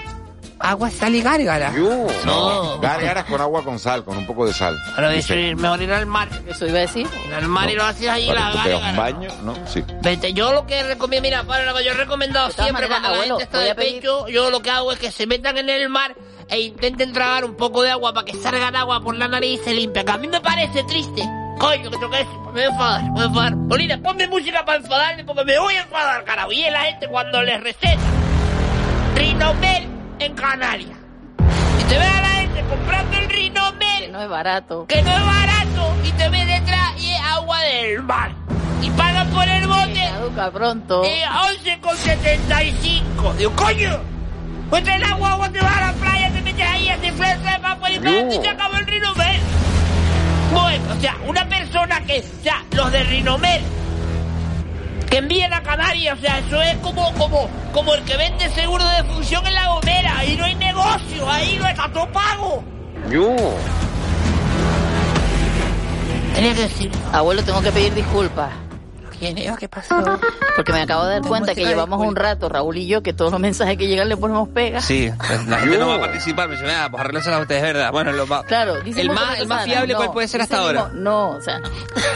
Agua, 0.63 0.91
sal 0.91 1.15
y 1.15 1.23
gárgara. 1.23 1.71
No, 2.27 2.79
gárgaras 2.81 3.25
con 3.25 3.41
agua 3.41 3.65
con 3.65 3.79
sal, 3.79 4.05
con 4.05 4.17
un 4.19 4.27
poco 4.27 4.47
de 4.47 4.53
sal. 4.53 4.79
Ahora 4.95 5.09
Dice, 5.11 5.35
dice, 5.35 5.57
mejor 5.57 5.81
ir 5.81 5.91
al 5.93 6.05
mar. 6.07 6.29
Eso 6.47 6.67
iba 6.67 6.79
a 6.79 6.83
decir. 6.83 7.07
Ir 7.27 7.35
al 7.35 7.49
mar 7.49 7.71
y 7.71 7.75
lo 7.77 7.85
haces 7.85 8.09
ahí 8.09 8.27
la 8.27 8.53
pegas 8.53 8.67
un 8.67 8.73
gárgara. 8.83 8.97
baño, 8.99 9.31
¿no? 9.43 9.55
Sí. 9.67 9.83
Vete, 10.03 10.33
yo 10.35 10.53
lo 10.53 10.67
que 10.67 10.83
recomiendo, 10.83 11.27
mira, 11.27 11.45
para 11.45 11.65
lo 11.65 11.75
que 11.75 11.83
yo 11.85 11.93
he 11.93 11.95
recomendado 11.95 12.51
siempre 12.51 12.73
maneras, 12.73 12.91
cuando 12.91 13.09
la 13.09 13.15
abuelo, 13.15 13.39
gente 13.39 13.45
está 13.45 13.57
voy 13.59 13.65
de 13.65 13.71
a 13.71 13.75
pedir- 13.75 13.95
pecho, 14.03 14.29
yo 14.29 14.51
lo 14.51 14.61
que 14.61 14.71
hago 14.71 14.93
es 14.93 14.99
que 14.99 15.11
se 15.11 15.27
metan 15.27 15.57
en 15.57 15.71
el 15.71 15.89
mar 15.89 16.15
e 16.49 16.61
intenten 16.61 17.13
tragar 17.15 17.45
un 17.47 17.55
poco 17.57 17.83
de 17.83 17.91
agua 17.93 18.13
para 18.13 18.27
que 18.27 18.35
salga 18.35 18.69
el 18.69 18.77
agua 18.77 19.01
por 19.03 19.17
la 19.17 19.29
nariz 19.29 19.61
y 19.63 19.65
se 19.65 19.73
limpia. 19.73 20.05
Que 20.05 20.13
a 20.13 20.19
mí 20.19 20.29
me 20.29 20.41
parece 20.43 20.83
triste. 20.85 21.23
Coño, 21.59 21.91
que 21.91 21.97
tengo 21.97 22.11
que 22.11 22.19
decir, 22.19 22.33
me 22.39 22.51
voy 22.53 22.63
a 22.63 22.67
enfadar, 22.67 23.03
me 23.05 23.11
voy 23.13 23.23
a 23.23 23.25
enfadar. 23.27 23.55
Polina, 23.69 23.99
ponme 24.03 24.29
música 24.29 24.65
para 24.65 24.79
enfadarme 24.79 25.25
porque 25.25 25.45
me 25.45 25.59
voy 25.59 25.75
a 25.75 25.83
enfadar, 25.83 26.23
carajo. 26.25 26.53
Y 26.53 26.65
es 26.65 26.73
la 26.73 26.81
gente 26.83 27.09
cuando 27.09 27.41
les 27.43 27.63
receta 27.63 27.97
Rinomel 29.15 29.89
en 30.21 30.35
Canarias. 30.35 30.99
Y 31.81 31.85
te 31.85 31.99
ve 31.99 32.05
a 32.07 32.21
la 32.21 32.29
gente 32.29 32.65
comprando 32.69 33.17
el 33.19 33.29
Rinomel, 33.29 33.99
Que 34.05 34.09
no 34.09 34.23
es 34.23 34.29
barato. 34.29 34.87
que 34.87 35.03
no 35.03 35.11
es 35.17 35.25
barato, 35.25 35.95
y 36.05 36.11
te 36.13 36.29
ve 36.29 36.45
detrás 36.45 36.93
y 37.03 37.11
es 37.11 37.21
agua 37.21 37.61
del 37.63 38.03
mar. 38.03 38.33
Y 38.83 38.91
pagan 38.91 39.29
por 39.31 39.47
el 39.49 39.67
bote 39.67 40.01
Caduca 40.13 40.51
pronto. 40.51 41.05
eh, 41.05 41.23
11,75. 41.65 43.35
Digo, 43.37 43.53
coño, 43.57 43.99
pues 44.71 44.85
trae 44.85 44.97
el 44.97 45.05
agua, 45.05 45.33
agua, 45.33 45.51
te 45.51 45.61
vas 45.61 45.77
a 45.77 45.81
la 45.89 45.93
playa, 45.95 46.31
te 46.31 46.41
metes 46.43 46.67
ahí, 46.67 46.89
haces 46.89 47.13
flecha 47.13 47.53
de 47.57 47.59
papel 47.61 47.95
y 47.95 47.99
pedazo 47.99 48.41
y 48.41 48.43
se 48.45 48.49
acabó 48.49 48.77
el 48.77 48.87
Rinomel. 48.87 49.41
Bueno, 50.53 50.85
o 50.97 51.01
sea, 51.01 51.17
una 51.27 51.49
persona 51.49 52.01
que, 52.03 52.21
o 52.21 52.43
sea, 52.43 52.63
los 52.73 52.91
de 52.93 53.03
Rinomel, 53.05 53.61
que 55.11 55.19
envían 55.19 55.53
a 55.53 55.63
Canarias, 55.63 56.17
o 56.17 56.21
sea, 56.21 56.39
eso 56.39 56.63
es 56.63 56.77
como, 56.77 57.13
como, 57.15 57.49
como 57.73 57.95
el 57.95 58.05
que 58.05 58.17
vende 58.17 58.49
seguro 58.51 58.85
de 58.85 59.03
función 59.05 59.45
en 59.45 59.55
la 59.55 59.69
gomera, 59.69 60.19
ahí 60.19 60.37
no 60.37 60.45
hay 60.45 60.55
negocio, 60.55 61.29
ahí 61.29 61.59
no 61.59 61.67
está 61.67 61.93
todo 61.93 62.07
pago. 62.13 62.63
Yo. 63.11 63.37
Tenía 66.35 66.55
que 66.55 66.63
decir, 66.63 66.93
Abuelo, 67.13 67.43
tengo 67.43 67.61
que 67.61 67.73
pedir 67.73 67.93
disculpas. 67.93 68.53
¿Quién 69.21 69.39
es? 69.39 69.57
¿Qué 69.59 69.69
pasó? 69.69 69.95
Porque 70.57 70.73
me 70.73 70.81
acabo 70.83 71.05
de 71.05 71.13
dar 71.21 71.23
cuenta 71.23 71.55
que 71.55 71.65
llevamos 71.65 72.05
un 72.05 72.17
rato, 72.17 72.49
Raúl 72.49 72.77
y 72.79 72.87
yo, 72.89 73.03
que 73.03 73.13
todos 73.13 73.31
los 73.31 73.41
mensajes 73.41 73.77
que 73.77 73.87
llegan 73.87 74.09
le 74.09 74.17
ponemos 74.17 74.49
pega. 74.49 74.81
Sí, 74.81 75.09
la 75.47 75.59
gente 75.59 75.79
no 75.79 75.87
va 75.89 75.95
a 75.97 76.01
participar, 76.01 76.49
pero 76.49 76.61
yo, 76.61 76.67
ah, 76.75 76.89
pues 76.91 77.01
arreglarse 77.01 77.33
a 77.33 77.39
ustedes, 77.39 77.63
¿verdad? 77.63 77.93
Bueno, 77.93 78.11
lo 78.13 78.27
más, 78.27 78.43
Claro, 78.45 78.81
dice 78.81 79.03
el 79.03 79.11
más, 79.11 79.39
el 79.39 79.47
más 79.47 79.65
fiable, 79.65 79.93
No, 79.93 79.99
¿cuál 79.99 80.13
puede 80.13 80.27
ser 80.27 80.41
hasta 80.41 80.57
ahora? 80.59 80.91
No, 80.95 81.31
o 81.31 81.41
sea, 81.41 81.59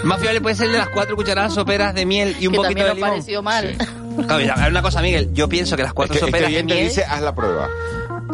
El 0.02 0.04
más 0.08 0.18
fiable 0.20 0.40
puede 0.40 0.56
ser 0.56 0.66
el 0.66 0.72
de 0.72 0.78
las 0.78 0.88
cuatro 0.88 1.14
cucharadas 1.14 1.54
soperas 1.54 1.94
de 1.94 2.06
miel 2.06 2.36
y 2.40 2.46
un 2.48 2.54
que 2.54 2.56
poquito 2.56 2.80
también 2.80 2.88
de 2.88 2.94
limón. 2.94 3.10
pareció 3.10 3.42
mal. 3.42 3.76
Claro, 4.16 4.36
mira, 4.38 4.54
a 4.54 4.60
ver 4.62 4.70
una 4.70 4.82
cosa, 4.82 5.02
Miguel. 5.02 5.30
Yo 5.32 5.48
pienso 5.48 5.74
que 5.76 5.82
las 5.82 5.90
Es 5.90 5.94
cuatro 5.94 6.12
que 6.12 6.18
este 6.18 6.26
soperas 6.30 6.48
de 6.50 6.54
oyente 6.56 6.74
miel... 6.74 6.88
dice, 6.88 7.04
haz 7.04 7.20
la 7.20 7.34
prueba. 7.34 7.68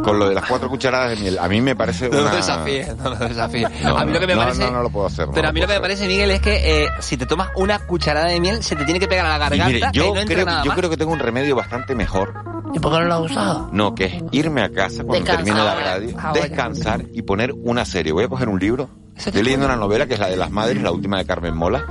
Con 0.04 0.18
lo 0.18 0.28
de 0.28 0.34
las 0.34 0.46
cuatro 0.46 0.68
cucharadas 0.68 1.10
de 1.10 1.16
miel. 1.16 1.38
A 1.38 1.48
mí 1.48 1.60
me 1.60 1.76
parece 1.76 2.08
No 2.08 2.20
una... 2.20 2.30
lo 2.30 2.36
desafíes, 2.36 2.96
no 2.96 3.10
lo 3.10 3.16
desafíes. 3.16 3.68
No, 3.82 3.98
a 3.98 4.04
mí 4.04 4.12
lo 4.12 4.20
que 4.20 4.26
me 4.26 4.34
no, 4.34 4.40
parece... 4.42 4.64
No, 4.64 4.70
no 4.70 4.82
lo 4.82 4.90
puedo 4.90 5.06
hacer. 5.06 5.26
no 5.26 5.32
Pero 5.32 5.48
a 5.48 5.52
mí 5.52 5.60
lo 5.60 5.66
que 5.66 5.74
me 5.74 5.80
parece, 5.80 6.06
Miguel, 6.06 6.30
es 6.30 6.40
que 6.40 6.84
eh, 6.84 6.88
si 7.00 7.16
te 7.16 7.26
tomas 7.26 7.48
una 7.56 7.78
cucharada 7.80 8.26
de 8.28 8.40
miel, 8.40 8.62
se 8.62 8.76
te 8.76 8.84
tiene 8.84 8.98
que 9.00 9.08
pegar 9.08 9.26
a 9.26 9.28
la. 9.30 9.36
Y 9.36 9.58
garganta 9.58 9.66
mire, 9.66 9.80
yo, 9.92 10.04
y 10.16 10.20
no 10.20 10.24
creo, 10.26 10.46
nada 10.46 10.62
yo 10.64 10.68
más. 10.68 10.78
creo 10.78 10.90
que 10.90 10.96
tengo 10.96 11.12
un 11.12 11.18
remedio 11.18 11.54
bastante 11.56 11.94
mejor. 11.94 12.32
¿Y 12.72 12.78
por 12.78 12.92
qué 12.92 13.00
no 13.00 13.04
lo 13.06 13.14
has 13.14 13.20
usado? 13.30 13.68
No, 13.72 13.94
que 13.94 14.04
es 14.06 14.14
irme 14.30 14.62
a 14.62 14.70
casa 14.70 15.02
cuando 15.04 15.14
Descansar. 15.24 15.44
termine 15.44 15.64
la 15.64 15.72
Ah, 15.72 15.84
radio, 15.84 16.16
ah, 16.18 16.32
descansar 16.34 17.04
y 17.12 17.22
poner 17.22 17.52
una 17.52 17.84
serie. 17.84 18.12
Voy 18.12 18.24
a 18.24 18.28
coger 18.28 18.48
un 18.48 18.58
libro. 18.60 18.88
Estoy 19.16 19.42
leyendo 19.42 19.66
una 19.66 19.76
novela 19.76 20.06
que 20.06 20.14
es 20.14 20.20
la 20.20 20.28
de 20.28 20.36
las 20.36 20.50
madres, 20.50 20.82
la 20.82 20.92
última 20.92 21.18
de 21.18 21.26
Carmen 21.26 21.54
Mola. 21.54 21.84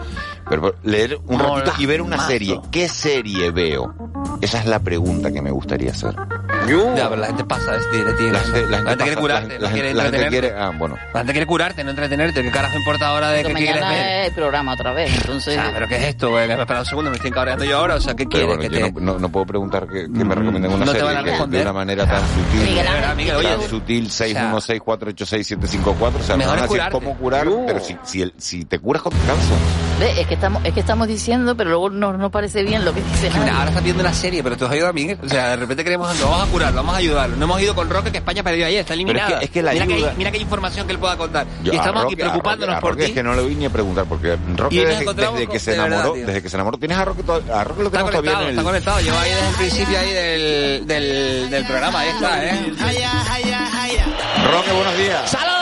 Pero 0.49 0.73
leer 0.83 1.19
un 1.27 1.37
Mola, 1.37 1.59
ratito 1.63 1.73
y 1.77 1.85
ver 1.85 2.01
una 2.01 2.25
serie. 2.25 2.59
¿Qué 2.71 2.87
serie 2.87 3.51
veo? 3.51 3.93
Esa 4.41 4.59
es 4.59 4.65
la 4.65 4.79
pregunta 4.79 5.31
que 5.31 5.41
me 5.41 5.51
gustaría 5.51 5.91
hacer. 5.91 6.15
Ya, 6.95 7.09
pero 7.09 7.21
la 7.21 7.27
gente 7.27 7.43
pasa 7.45 7.71
de 7.73 7.79
de 8.03 8.13
ti. 8.13 8.29
La 8.29 8.39
gente, 8.39 8.67
la 8.69 8.77
gente 8.77 8.97
quiere 9.03 9.15
curarte, 9.17 9.47
la- 9.47 9.55
no 9.55 9.61
la 9.61 9.71
quiere 9.71 9.87
gente- 9.89 9.97
la 9.97 10.03
gente 10.03 10.17
entretenerte. 10.17 10.49
quiere- 10.49 10.63
ah, 10.63 10.71
bueno. 10.77 10.95
La 11.13 11.19
gente 11.19 11.33
quiere 11.33 11.45
curarte, 11.47 11.83
no 11.83 11.89
entretenerte. 11.91 12.41
¿Qué 12.43 12.51
carajo 12.51 12.77
importa 12.77 13.07
ahora 13.07 13.29
de 13.31 13.41
Que 13.43 13.47
qué 13.49 13.53
quieres 13.55 13.89
ver? 13.89 14.33
programa 14.33 14.73
otra 14.73 14.93
vez, 14.93 15.13
entonces... 15.15 15.57
Ah, 15.59 15.71
pero 15.73 15.87
¿qué 15.87 15.95
es 15.95 16.03
esto, 16.03 16.29
güey? 16.29 16.49
Espera 16.49 16.79
un 16.79 16.85
segundo, 16.85 17.09
me 17.09 17.15
estoy 17.17 17.29
encabreando 17.31 17.65
yo 17.65 17.77
ahora. 17.77 17.95
O 17.95 18.01
sea, 18.01 18.13
¿qué 18.15 18.25
quieres? 18.27 18.47
bueno, 18.47 18.61
que 18.61 18.69
yo 18.69 18.93
te... 18.93 19.01
no, 19.01 19.19
no- 19.19 19.29
puedo 19.29 19.45
preguntar 19.45 19.87
que, 19.87 20.03
que 20.03 20.25
me 20.25 20.35
recomienden 20.35 20.71
una 20.71 20.85
No 20.85 20.91
te 20.91 20.99
serie 20.99 21.15
van 21.15 21.17
a 21.17 21.23
que 21.23 21.31
de 21.57 21.61
una 21.61 21.73
manera 21.73 22.05
tan 22.07 22.21
sutil. 22.21 22.61
Miguel 22.61 22.79
Ángel, 22.87 22.93
Verdad, 23.01 23.15
Miguel, 23.15 23.35
oye, 23.35 23.49
tan 23.49 23.61
sutil, 23.69 24.09
616-486-754. 24.09 26.19
O 26.19 26.23
sea, 26.23 26.35
van 26.35 26.49
a 26.49 26.53
decir 26.53 26.67
curarte. 26.67 26.91
cómo 26.91 27.17
curar, 27.17 27.47
pero 27.65 27.79
si, 27.79 27.97
si, 28.03 28.21
el- 28.21 28.33
si 28.37 28.65
te 28.65 28.79
curas 28.79 29.01
con 29.01 29.13
descanso. 29.13 29.53
Es 30.01 30.27
que 30.27 30.33
estamos, 30.35 30.63
es 30.63 30.73
que 30.73 30.79
estamos 30.79 31.07
diciendo, 31.07 31.55
pero 31.57 31.69
luego 31.71 31.89
no, 31.89 32.13
no 32.13 32.29
parece 32.31 32.63
bien 32.63 32.85
lo 32.85 32.93
que 32.93 33.01
dice 33.01 33.27
Mira, 33.29 33.39
nadie. 33.39 33.51
ahora 33.51 33.69
estás 33.69 33.83
viendo 33.83 34.01
una 34.01 34.13
serie, 34.13 34.41
pero 34.43 34.55
tú 34.57 34.65
has 34.65 34.75
ido 34.75 34.87
a 34.87 34.93
Miguel. 34.93 35.17
O 35.21 35.27
sea, 35.27 35.49
de 35.49 35.55
repente 35.57 35.83
queremos, 35.83 36.07
vamos 36.21 36.47
a 36.47 36.51
curar, 36.51 36.58
lo 36.59 36.73
vamos 36.73 36.93
a 36.95 36.97
ayudar. 36.97 37.29
No 37.29 37.45
hemos 37.45 37.61
ido 37.61 37.73
con 37.75 37.89
Roque, 37.89 38.11
que 38.11 38.17
España 38.19 38.43
perdió 38.43 38.65
ayer, 38.65 38.79
está 38.81 38.93
Pero 38.93 39.01
eliminada. 39.01 39.29
es 39.29 39.39
que- 39.39 39.45
es 39.45 39.51
que 39.51 39.61
la 39.63 39.71
mira, 39.73 39.85
ayuda- 39.85 40.09
hay, 40.11 40.17
mira 40.17 40.31
que 40.31 40.37
hay 40.37 40.43
información 40.43 40.85
que 40.87 40.93
él 40.93 40.99
pueda 40.99 41.17
contar. 41.17 41.47
Yo 41.63 41.73
y 41.73 41.75
a 41.75 41.79
estamos 41.79 42.03
aquí 42.03 42.13
Roque- 42.13 42.23
a 42.23 42.25
preocupándonos 42.27 42.75
Roque- 42.75 42.77
a 42.77 42.81
por 42.81 42.91
Roque 42.91 43.03
ti. 43.05 43.09
Es 43.11 43.15
que 43.15 43.23
no 43.23 43.33
le 43.35 43.41
voy 43.41 43.55
ni 43.55 43.65
a 43.65 43.69
preguntar, 43.69 44.05
porque 44.07 44.37
Roque, 44.55 44.85
desde, 44.85 45.13
desde 45.13 45.47
que 45.47 45.59
se 45.59 45.71
de 45.71 45.77
verdad, 45.77 45.87
enamoró, 45.97 46.13
tío. 46.15 46.25
desde 46.27 46.41
que 46.43 46.49
se 46.49 46.55
enamoró, 46.57 46.77
tienes 46.77 46.97
a 46.97 47.05
Roque, 47.05 47.23
to- 47.23 47.33
a 47.53 47.63
Roque 47.63 47.81
lo 47.83 47.87
Está 47.87 47.97
tenemos 47.99 48.11
todavía 48.11 48.31
conectado, 48.33 48.43
en 48.43 48.49
está 48.49 48.61
el... 48.61 48.65
conectado. 48.65 48.99
Lleva 49.01 49.21
ahí 49.21 49.29
desde 49.31 49.47
el 49.49 49.55
principio 49.55 49.99
ahí 49.99 50.13
del, 50.13 50.87
del, 50.87 51.49
del 51.49 51.65
programa, 51.65 51.99
ahí 51.99 52.09
está, 52.09 52.45
¿eh? 52.45 52.73
Roque, 54.51 54.71
buenos 54.73 54.97
días. 54.97 55.29
¡Saludos, 55.29 55.58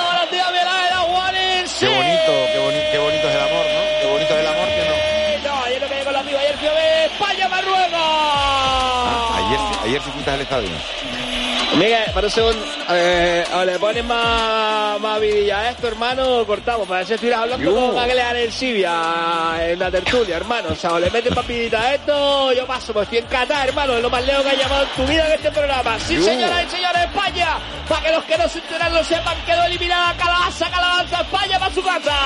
sí 10.00 10.10
fuiste 10.12 10.32
al 10.32 10.42
estadio. 10.42 10.70
Miguel, 11.76 12.12
para 12.14 12.28
un 12.28 12.32
segundo, 12.32 12.66
eh, 12.90 13.46
o 13.54 13.66
le 13.66 13.78
pones 13.78 14.04
más, 14.04 15.00
más 15.00 15.20
vidilla 15.20 15.60
a 15.60 15.70
esto, 15.70 15.88
hermano, 15.88 16.40
o 16.40 16.48
cortamos. 16.48 16.88
Para 16.88 17.04
que 17.06 17.14
estuvieras 17.14 17.42
hablando 17.42 17.76
con 17.76 18.00
Ángel 18.00 18.20
Arencibia 18.20 19.58
en 19.60 19.78
la 19.78 19.92
tertulia, 19.92 20.38
hermano. 20.38 20.70
O 20.72 20.76
sea, 20.76 20.94
o 20.94 21.00
le 21.00 21.12
metes 21.12 21.34
papidita 21.36 21.82
a 21.82 21.94
esto, 21.96 22.54
yo 22.54 22.66
paso, 22.66 22.94
pues 22.94 23.04
estoy 23.04 23.20
en 23.20 23.26
Qatar, 23.26 23.68
hermano, 23.68 23.94
es 23.94 24.02
lo 24.02 24.10
más 24.10 24.26
lejos 24.26 24.44
que 24.44 24.50
has 24.50 24.58
llamado 24.58 24.84
en 24.84 24.90
tu 24.90 25.12
vida 25.12 25.28
en 25.28 25.34
este 25.34 25.52
programa. 25.52 26.00
Sí, 26.00 26.22
señoras 26.24 26.66
y 26.66 26.70
señores, 26.70 27.02
España, 27.04 27.58
para 27.88 28.02
que 28.02 28.12
los 28.12 28.24
que 28.24 28.38
no 28.38 28.50
se 28.50 28.60
enteran 28.60 28.94
lo 28.94 29.04
sepan, 29.04 29.36
quedó 29.46 29.64
eliminada 29.66 30.16
Calabaza, 30.18 30.70
Calabaza, 30.72 31.22
España 31.22 31.60
para 31.60 31.74
su 31.74 31.84
casa. 31.84 32.17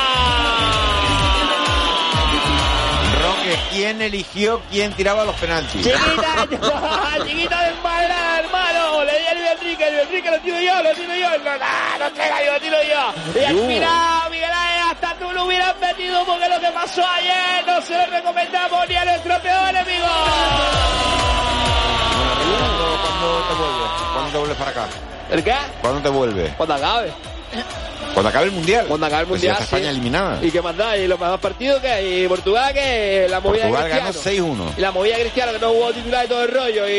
¿Quién 3.82 4.00
eligió 4.00 4.62
quién 4.70 4.94
tiraba 4.94 5.26
los 5.26 5.36
penaltis? 5.38 5.82
Chiquita, 5.84 6.48
chiquita 7.26 7.62
de 7.63 7.74
madera, 7.82 8.39
hermano. 8.39 9.04
Le 9.04 9.20
di 9.20 9.26
a 9.26 9.34
Luis 9.34 9.50
Enrique, 9.58 9.91
Luis 9.91 10.04
Enrique 10.04 10.30
lo 10.30 10.39
tiro 10.41 10.62
yo, 10.62 10.84
lo 10.84 10.94
tiro 10.94 11.15
yo. 11.15 11.30
No, 11.39 11.58
no, 11.58 12.00
no 12.00 12.13
traiga 12.13 12.46
yo, 12.46 12.54
lo 12.54 12.60
tiro 12.60 12.78
yo. 12.84 13.39
Y 13.39 13.44
al 13.44 13.58
final, 13.58 14.30
Miguel 14.30 14.52
Ángel, 14.52 14.91
hasta 14.91 15.15
tú 15.15 15.32
lo 15.32 15.46
hubieras 15.46 15.76
metido 15.80 16.24
porque 16.26 16.48
lo 16.48 16.60
que 16.60 16.72
pasó 16.72 17.04
ayer 17.08 17.65
no 17.65 17.82
se 17.82 17.98
lo 17.98 18.06
recomendamos 18.06 18.88
ni 18.88 18.96
a 18.96 19.06
nuestro 19.06 19.41
peor 19.41 19.70
enemigo. 19.70 20.08
¿Cuándo, 22.60 23.00
cuándo 23.02 23.44
te 23.48 23.54
vuelves? 23.56 23.91
¿Cuándo 24.13 24.32
te 24.32 24.38
vuelves 24.38 24.58
para 24.58 24.72
acá? 24.72 24.88
¿El 25.32 25.44
qué? 25.44 25.56
¿Cuándo 25.82 26.02
te 26.02 26.10
vuelves? 26.10 26.54
Cuando 26.56 26.76
acabe. 26.76 27.12
Cuando 28.14 28.30
acabe 28.30 28.46
el 28.46 28.52
mundial. 28.52 28.86
Cuando 28.88 29.06
acabe 29.06 29.22
el 29.24 29.28
Pues 29.30 29.42
ya 29.42 29.50
mundial. 29.52 29.64
está 29.64 29.76
España 29.78 29.92
sí. 29.92 29.98
eliminada. 29.98 30.40
¿Y 30.46 30.52
qué 30.52 30.62
más 30.62 30.76
da? 30.76 30.98
¿Y 30.98 31.08
los 31.08 31.20
más 31.20 31.40
partidos 31.40 31.82
que 31.82 32.02
¿Y 32.24 32.28
Portugal 32.28 32.74
que 32.74 33.28
La 33.30 33.40
movida 33.40 33.64
Portugal 33.70 33.90
ganó 33.90 34.12
Cristiano. 34.12 34.48
6-1. 34.56 34.74
Y 34.78 34.82
la 34.82 34.92
movida 34.92 35.16
de 35.16 35.22
Cristiano 35.22 35.52
que 35.54 35.60
no 35.60 35.70
jugó 35.70 35.94
titular 35.94 36.26
y 36.26 36.28
todo 36.28 36.44
el 36.44 36.52
rollo. 36.52 36.90
Y, 36.90 36.92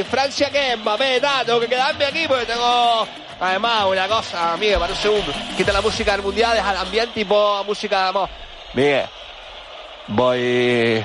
y 0.00 0.02
Francia 0.04 0.50
que 0.50 0.76
Mbappé, 0.76 1.20
tal, 1.20 1.46
tengo 1.46 1.60
que 1.60 1.68
quedarme 1.68 2.04
aquí 2.04 2.26
porque 2.28 2.44
tengo 2.46 3.06
además 3.40 3.84
una 3.86 4.08
cosa, 4.08 4.56
Miguel, 4.58 4.78
para 4.78 4.92
un 4.92 4.98
segundo. 4.98 5.32
Quita 5.56 5.72
la 5.72 5.80
música 5.80 6.12
del 6.12 6.22
mundial, 6.22 6.54
deja 6.54 6.70
el 6.70 6.76
ambiente 6.76 7.20
y 7.20 7.24
pon 7.24 7.66
música 7.66 8.02
de 8.02 8.08
amor. 8.08 8.28
Miguel, 8.74 9.06
voy. 10.08 11.04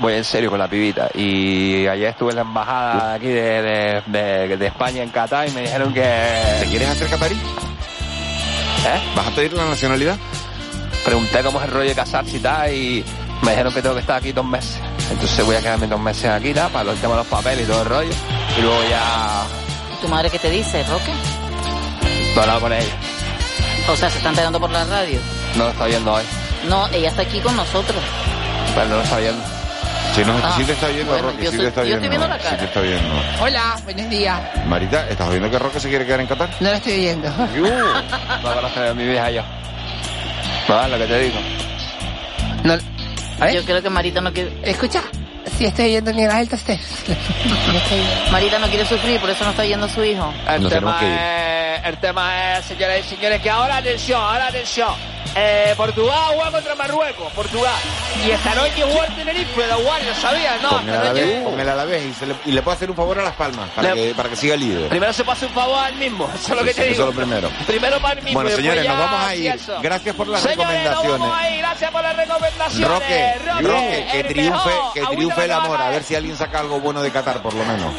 Voy 0.00 0.14
en 0.14 0.24
serio 0.24 0.50
con 0.50 0.58
la 0.58 0.66
pibita. 0.68 1.08
Y 1.14 1.86
ayer 1.86 2.08
estuve 2.08 2.30
en 2.30 2.36
la 2.36 2.42
embajada 2.42 3.14
aquí 3.14 3.26
de, 3.28 3.62
de, 3.62 4.02
de- 4.06 4.56
de 4.56 4.66
España 4.66 5.02
en 5.02 5.10
Qatar 5.10 5.46
y 5.48 5.52
me 5.52 5.60
dijeron 5.62 5.92
que. 5.92 6.00
¿Te 6.60 6.66
quieres 6.66 6.88
hacer 6.88 7.08
catarí? 7.08 7.34
¿Eh? 7.34 9.00
¿Vas 9.14 9.26
a 9.26 9.30
pedir 9.30 9.52
la 9.52 9.64
nacionalidad? 9.66 10.16
pregunté 11.04 11.42
cómo 11.42 11.58
es 11.60 11.64
el 11.64 11.70
rollo 11.72 11.88
de 11.88 11.94
casarse 11.94 12.36
y 12.36 12.40
tal 12.40 12.72
y 12.74 13.04
me 13.42 13.50
dijeron 13.52 13.72
que 13.72 13.80
tengo 13.80 13.94
que 13.94 14.00
estar 14.02 14.16
aquí 14.16 14.32
dos 14.32 14.44
meses. 14.44 14.78
Entonces 15.10 15.44
voy 15.46 15.56
a 15.56 15.60
quedarme 15.60 15.86
dos 15.86 15.98
meses 16.00 16.26
aquí 16.30 16.52
tal, 16.52 16.70
para 16.70 16.84
los 16.84 16.96
temas 16.98 17.16
de 17.16 17.22
los 17.22 17.26
papeles 17.26 17.64
y 17.66 17.70
todo 17.70 17.82
el 17.82 17.88
rollo. 17.88 18.10
Y 18.58 18.60
luego 18.62 18.82
ya 18.88 19.44
¿Tu 20.00 20.08
madre 20.08 20.30
qué 20.30 20.38
te 20.38 20.50
dice, 20.50 20.82
Roque? 20.84 21.12
no 22.34 22.36
he 22.36 22.40
hablado 22.40 22.60
con 22.60 22.72
ella. 22.72 22.92
O 23.90 23.96
sea, 23.96 24.08
se 24.10 24.18
están 24.18 24.32
enterando 24.32 24.60
por 24.60 24.70
la 24.70 24.84
radio. 24.84 25.18
No 25.56 25.64
lo 25.64 25.70
está 25.70 25.86
viendo 25.86 26.12
hoy. 26.14 26.22
No, 26.68 26.86
ella 26.88 27.08
está 27.08 27.22
aquí 27.22 27.40
con 27.40 27.56
nosotros. 27.56 28.02
Pero 28.74 28.88
no 28.88 28.96
lo 28.96 29.02
está 29.02 29.16
viendo. 29.18 29.42
Sí, 30.14 30.22
no, 30.26 30.34
Ah, 30.42 30.54
sí 30.56 30.64
te 30.64 30.72
está 30.72 30.88
viendo, 30.88 31.12
bueno, 31.12 31.28
Roque, 31.30 31.44
yo 31.44 31.50
sí 31.50 31.56
soy- 31.56 31.64
te 31.66 31.68
está 31.68 31.84
yo 31.84 31.94
estoy 31.94 32.08
viendo. 32.08 32.18
viendo 32.18 32.28
la 32.28 32.38
cara. 32.38 32.50
Sí 32.50 32.56
te 32.56 32.64
está 32.64 32.80
viendo. 32.80 33.14
Hola, 33.40 33.76
buenos 33.84 34.10
días. 34.10 34.40
Marita, 34.66 35.08
¿estás 35.08 35.30
viendo 35.30 35.50
que 35.50 35.58
Roque 35.58 35.80
se 35.80 35.88
quiere 35.88 36.04
quedar 36.04 36.20
en 36.20 36.26
Qatar? 36.26 36.50
No 36.60 36.68
lo 36.70 36.74
estoy 36.76 36.96
viendo. 36.98 37.28
No 38.42 38.54
conozco 38.54 38.80
a 38.80 38.94
mi 38.94 39.04
vieja 39.06 39.30
yo. 39.30 39.42
Es 39.42 40.90
lo 40.90 40.98
que 40.98 41.04
te 41.06 41.18
digo. 41.20 41.38
No, 42.64 42.76
Yo 43.50 43.64
creo 43.64 43.82
que 43.82 43.90
Marita 43.90 44.20
no 44.20 44.32
quiere... 44.32 44.52
escucha, 44.64 45.02
si 45.56 45.64
estoy 45.66 45.86
viendo 45.86 46.12
Miguel 46.12 46.30
Ángel 46.30 46.48
Tester. 46.48 46.78
Marita 48.30 48.58
no 48.58 48.66
quiere 48.68 48.84
sufrir, 48.86 49.20
por 49.20 49.30
eso 49.30 49.44
no 49.44 49.50
está 49.50 49.64
yendo 49.64 49.86
a 49.86 49.88
su 49.88 50.04
hijo. 50.04 50.32
El 50.48 50.62
Nos 50.62 50.72
tema 50.72 50.98
tenemos 50.98 51.00
que 51.00 51.06
ir. 51.06 51.12
es 51.12 51.59
el 51.84 51.96
tema 51.98 52.58
es, 52.58 52.64
señoras 52.66 52.98
y 53.00 53.08
señores, 53.14 53.40
que 53.40 53.50
ahora 53.50 53.76
atención, 53.78 54.20
ahora 54.20 54.46
atención. 54.48 54.94
Eh, 55.36 55.74
Portugal 55.76 56.18
juega 56.34 56.50
contra 56.50 56.74
Marruecos, 56.74 57.32
Portugal. 57.34 57.72
Y 58.26 58.30
esta 58.32 58.52
noche 58.52 58.82
juega 58.82 59.04
el 59.06 59.14
Tenerife, 59.14 59.64
da 59.64 59.78
igual, 59.78 60.04
lo 60.04 60.14
sabías, 60.14 60.60
¿no? 60.60 60.70
Con 60.70 60.88
el 60.88 60.94
Esta 60.94 61.08
noche- 61.08 61.22
Alavés, 61.22 61.44
con 61.44 61.60
el 61.60 61.68
Alavés 61.68 62.04
y, 62.06 62.14
se 62.14 62.26
le, 62.26 62.34
y 62.46 62.50
le 62.52 62.62
puede 62.62 62.76
hacer 62.76 62.90
un 62.90 62.96
favor 62.96 63.18
a 63.20 63.22
Las 63.22 63.34
Palmas 63.36 63.70
para, 63.70 63.94
Le- 63.94 64.08
que, 64.08 64.14
para 64.16 64.28
que 64.28 64.34
siga 64.36 64.56
líder. 64.56 64.88
Primero 64.88 65.12
se 65.12 65.22
pasa 65.22 65.46
un 65.46 65.52
favor 65.52 65.84
al 65.84 65.94
mismo, 65.94 66.24
eso 66.34 66.52
es 66.52 66.58
lo 66.60 66.64
que 66.64 66.74
te 66.74 66.82
Eso 66.82 66.90
digo. 66.90 67.10
es 67.10 67.14
lo 67.14 67.20
primero. 67.22 67.48
Primero 67.64 68.00
para 68.00 68.14
el 68.18 68.24
mismo. 68.24 68.40
Bueno, 68.40 68.56
señores, 68.56 68.84
nos 68.88 68.98
vamos 68.98 69.24
a 69.24 69.34
ir. 69.36 69.60
Gracias 69.80 70.16
por 70.16 70.26
las 70.26 70.40
Señores, 70.40 70.58
nos 70.58 70.66
recomendaciones. 70.74 71.20
vamos 71.20 71.38
a 71.40 71.50
ir, 71.50 71.58
gracias 71.58 71.90
por 71.92 72.02
las 72.02 72.16
recomendaciones. 72.16 72.88
Roque, 72.88 73.34
Roque, 73.62 74.06
que 74.10 74.20
el 74.20 74.26
triunfe, 74.26 74.70
que 74.94 75.00
triunfe 75.06 75.44
el 75.44 75.52
amor, 75.52 75.80
a 75.80 75.90
ver 75.90 76.02
si 76.02 76.16
alguien 76.16 76.36
saca 76.36 76.58
algo 76.58 76.80
bueno 76.80 77.02
de 77.02 77.10
Qatar, 77.12 77.40
por 77.40 77.54
lo 77.54 77.64
menos. 77.64 77.92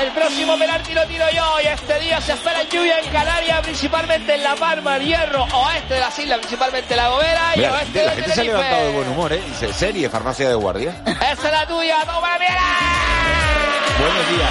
El 0.00 0.12
próximo 0.12 0.56
penalti 0.56 0.94
lo 0.94 1.04
tiro 1.06 1.24
yo 1.34 1.56
y 1.64 1.66
este 1.66 1.98
día 1.98 2.20
se 2.20 2.34
espera 2.34 2.62
lluvia 2.70 3.00
en 3.00 3.10
Canarias, 3.18 3.60
principalmente 3.62 4.34
en 4.34 4.44
La 4.44 4.54
Palma, 4.54 4.96
el 4.96 5.06
Hierro, 5.06 5.42
oeste 5.42 5.94
de 5.94 6.00
las 6.00 6.18
islas, 6.18 6.38
principalmente 6.38 6.94
La 6.94 7.08
Gomera 7.08 7.56
y 7.56 7.60
oeste 7.60 7.84
gente, 7.84 8.04
la 8.04 8.10
de 8.10 8.16
gente 8.16 8.34
se 8.34 8.40
ha 8.40 8.44
levantado 8.44 8.86
de 8.86 8.92
buen 8.92 9.08
humor, 9.08 9.32
¿eh? 9.32 9.42
Dice, 9.44 9.72
serie, 9.72 10.08
farmacia 10.08 10.48
de 10.48 10.54
guardia. 10.54 11.02
Esa 11.04 11.32
es 11.32 11.52
la 11.52 11.66
tuya, 11.66 11.96
toma 12.06 12.38
mira. 12.38 12.62
Buenos 13.98 14.28
días. 14.30 14.50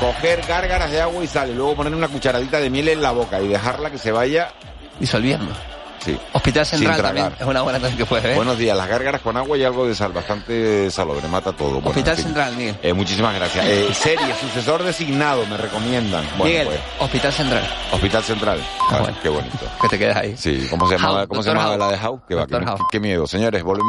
Coger 0.00 0.46
gárgaras 0.46 0.90
de 0.90 1.00
agua 1.00 1.24
y 1.24 1.26
sal 1.26 1.50
y 1.50 1.54
luego 1.54 1.76
poner 1.76 1.94
una 1.94 2.08
cucharadita 2.08 2.60
de 2.60 2.68
miel 2.68 2.88
en 2.88 3.00
la 3.00 3.12
boca 3.12 3.40
y 3.40 3.48
dejarla 3.48 3.90
que 3.90 3.98
se 3.98 4.12
vaya 4.12 4.52
Disolviendo. 4.98 5.54
Sí. 6.04 6.18
Hospital 6.32 6.66
Central 6.66 7.02
también 7.02 7.32
es 7.38 7.46
una 7.46 7.62
buena 7.62 7.80
cosa 7.80 7.96
que 7.96 8.06
puedes 8.06 8.24
ver. 8.24 8.36
Buenos 8.36 8.58
días, 8.58 8.76
las 8.76 8.88
gárgaras 8.88 9.20
con 9.20 9.36
agua 9.36 9.56
y 9.58 9.64
algo 9.64 9.86
de 9.86 9.94
sal, 9.94 10.12
bastante 10.12 10.90
salobre, 10.90 11.26
mata 11.28 11.52
todo. 11.52 11.74
Bueno, 11.74 11.88
Hospital 11.90 12.10
en 12.12 12.16
fin. 12.16 12.24
Central, 12.26 12.56
Miguel. 12.56 12.76
Eh, 12.82 12.92
muchísimas 12.92 13.34
gracias. 13.34 13.66
Eh, 13.66 13.88
serie, 13.92 14.34
sucesor 14.40 14.82
designado, 14.82 15.44
me 15.46 15.56
recomiendan. 15.56 16.24
Bueno, 16.36 16.44
Miguel, 16.44 16.66
pues, 16.68 16.80
Hospital 17.00 17.32
Central. 17.32 17.68
Hospital 17.92 18.22
Central. 18.24 18.60
Ah, 18.90 19.06
Qué 19.22 19.28
bonito. 19.28 19.58
Que 19.80 19.88
te 19.88 19.98
quedas 19.98 20.16
ahí. 20.16 20.36
Sí, 20.36 20.66
¿cómo 20.70 20.88
se 20.88 20.96
llamaba, 20.96 21.26
cómo 21.26 21.42
se 21.42 21.50
llamaba 21.50 21.76
la 21.76 21.88
de 21.90 21.98
House? 21.98 22.20
Qué, 22.28 22.34
va, 22.34 22.46
qué 22.90 23.00
miedo. 23.00 23.26
Señores, 23.26 23.62
volvemos. 23.62 23.86